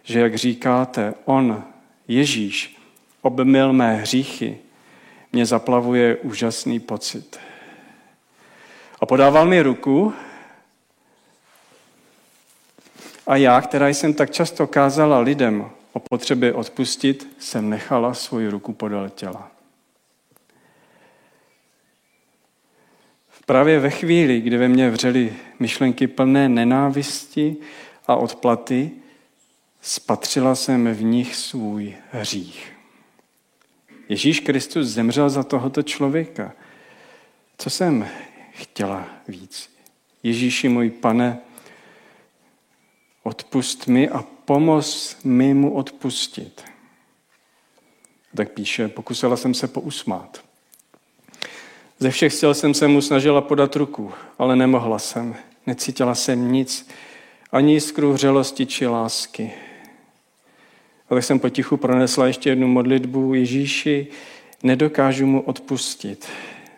že 0.03 0.19
jak 0.19 0.35
říkáte, 0.35 1.13
on, 1.25 1.63
Ježíš, 2.07 2.77
obmyl 3.21 3.73
mé 3.73 3.95
hříchy, 3.95 4.57
mě 5.33 5.45
zaplavuje 5.45 6.17
úžasný 6.17 6.79
pocit. 6.79 7.39
A 8.99 9.05
podával 9.05 9.45
mi 9.45 9.61
ruku 9.61 10.13
a 13.31 13.35
já, 13.35 13.61
která 13.61 13.87
jsem 13.89 14.13
tak 14.13 14.31
často 14.31 14.67
kázala 14.67 15.19
lidem 15.19 15.69
o 15.93 15.99
potřebě 15.99 16.53
odpustit, 16.53 17.35
jsem 17.39 17.69
nechala 17.69 18.13
svoji 18.13 18.47
ruku 18.47 18.73
podal 18.73 19.09
těla. 19.09 19.51
Právě 23.45 23.79
ve 23.79 23.89
chvíli, 23.89 24.41
kdy 24.41 24.57
ve 24.57 24.67
mně 24.67 24.89
vřely 24.89 25.33
myšlenky 25.59 26.07
plné 26.07 26.49
nenávisti 26.49 27.55
a 28.07 28.15
odplaty, 28.15 28.91
spatřila 29.81 30.55
jsem 30.55 30.93
v 30.93 31.03
nich 31.03 31.35
svůj 31.35 31.95
hřích. 32.11 32.73
Ježíš 34.09 34.39
Kristus 34.39 34.87
zemřel 34.87 35.29
za 35.29 35.43
tohoto 35.43 35.83
člověka. 35.83 36.53
Co 37.57 37.69
jsem 37.69 38.07
chtěla 38.51 39.07
víc? 39.27 39.69
Ježíši 40.23 40.69
můj 40.69 40.89
pane, 40.89 41.39
odpust 43.23 43.87
mi 43.87 44.09
a 44.09 44.23
pomoz 44.45 45.17
mi 45.23 45.53
mu 45.53 45.73
odpustit. 45.73 46.63
Tak 48.35 48.51
píše, 48.51 48.87
pokusila 48.87 49.37
jsem 49.37 49.53
se 49.53 49.67
pousmát. 49.67 50.43
Ze 51.99 52.11
všech 52.11 52.33
sil 52.39 52.51
jsem 52.53 52.73
se 52.73 52.87
mu 52.87 53.01
snažila 53.01 53.41
podat 53.41 53.75
ruku, 53.75 54.11
ale 54.37 54.55
nemohla 54.55 54.99
jsem. 54.99 55.35
Necítila 55.67 56.15
jsem 56.15 56.51
nic, 56.51 56.89
ani 57.51 57.73
jiskru 57.73 58.13
hřelosti 58.13 58.65
či 58.65 58.87
lásky. 58.87 59.51
A 61.09 61.15
tak 61.15 61.23
jsem 61.23 61.39
potichu 61.39 61.77
pronesla 61.77 62.27
ještě 62.27 62.49
jednu 62.49 62.67
modlitbu. 62.67 63.33
Ježíši, 63.33 64.07
nedokážu 64.63 65.25
mu 65.25 65.41
odpustit. 65.41 66.27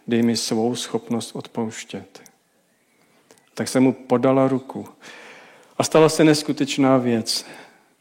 Dej 0.07 0.21
mi 0.21 0.37
svou 0.37 0.75
schopnost 0.75 1.35
odpouštět. 1.35 2.21
Tak 3.53 3.67
jsem 3.67 3.83
mu 3.83 3.93
podala 3.93 4.47
ruku 4.47 4.87
stala 5.83 6.09
se 6.09 6.23
neskutečná 6.23 6.97
věc. 6.97 7.45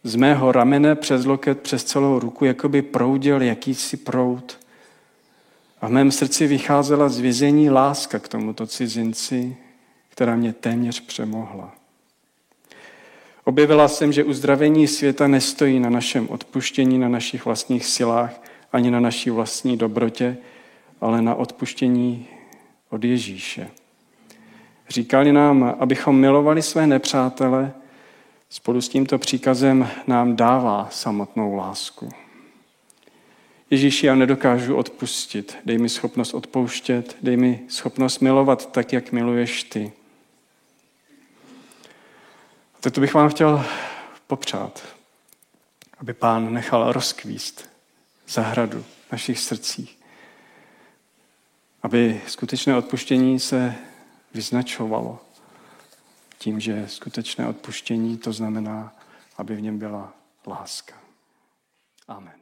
Z 0.05 0.14
mého 0.14 0.53
ramene 0.53 0.95
přes 0.95 1.25
loket, 1.25 1.61
přes 1.61 1.85
celou 1.85 2.18
ruku, 2.18 2.45
jako 2.45 2.68
by 2.68 2.83
proudil 2.83 3.42
jakýsi 3.42 3.97
proud. 3.97 4.59
A 5.81 5.88
v 5.88 5.90
mém 5.90 6.12
srdci 6.12 6.47
vycházela 6.47 7.09
z 7.09 7.18
vězení 7.18 7.71
láska 7.71 8.18
k 8.18 8.29
tomuto 8.29 8.66
cizinci, 8.66 9.57
která 10.09 10.37
mě 10.37 10.53
téměř 10.53 11.01
přemohla. 11.01 11.75
Objevila 13.45 13.88
jsem, 13.88 14.12
že 14.12 14.25
uzdravení 14.25 14.88
světa 14.88 15.29
nestojí 15.29 15.81
na 15.81 15.90
našem 15.90 16.29
odpuštění, 16.29 16.99
na 16.99 17.09
našich 17.09 17.45
vlastních 17.45 17.87
silách, 17.87 18.42
ani 18.73 18.90
na 18.90 19.01
naší 19.01 19.31
vlastní 19.31 19.77
dobrotě, 19.77 20.37
ale 21.01 21.23
na 21.23 21.35
odpuštění 21.35 22.29
od 22.90 23.05
Ježíše. 23.05 23.71
Říkali 24.92 25.33
nám, 25.33 25.76
abychom 25.78 26.20
milovali 26.20 26.62
své 26.62 26.87
nepřátele, 26.87 27.72
spolu 28.50 28.81
s 28.81 28.88
tímto 28.88 29.18
příkazem 29.18 29.88
nám 30.07 30.37
dává 30.37 30.88
samotnou 30.90 31.55
lásku. 31.55 32.09
Ježíši, 33.70 34.07
já 34.07 34.14
nedokážu 34.14 34.76
odpustit. 34.76 35.57
Dej 35.64 35.78
mi 35.78 35.88
schopnost 35.88 36.35
odpouštět, 36.35 37.16
dej 37.22 37.37
mi 37.37 37.61
schopnost 37.68 38.20
milovat 38.20 38.72
tak, 38.72 38.92
jak 38.92 39.12
miluješ 39.12 39.64
ty. 39.64 39.92
Tak 42.81 42.92
to 42.92 43.00
bych 43.00 43.14
vám 43.14 43.28
chtěl 43.28 43.64
popřát, 44.26 44.83
aby 45.98 46.12
pán 46.12 46.52
nechal 46.52 46.92
rozkvíst 46.92 47.70
zahradu 48.28 48.85
našich 49.12 49.38
srdcích. 49.38 49.98
Aby 51.83 52.20
skutečné 52.26 52.76
odpuštění 52.76 53.40
se 53.40 53.74
vyznačovalo 54.35 55.18
tím, 56.38 56.61
že 56.61 56.88
skutečné 56.88 57.49
odpuštění 57.49 58.18
to 58.18 58.33
znamená, 58.33 58.95
aby 59.37 59.57
v 59.57 59.61
něm 59.61 59.79
byla 59.79 60.12
láska. 60.47 60.95
Amen. 62.09 62.41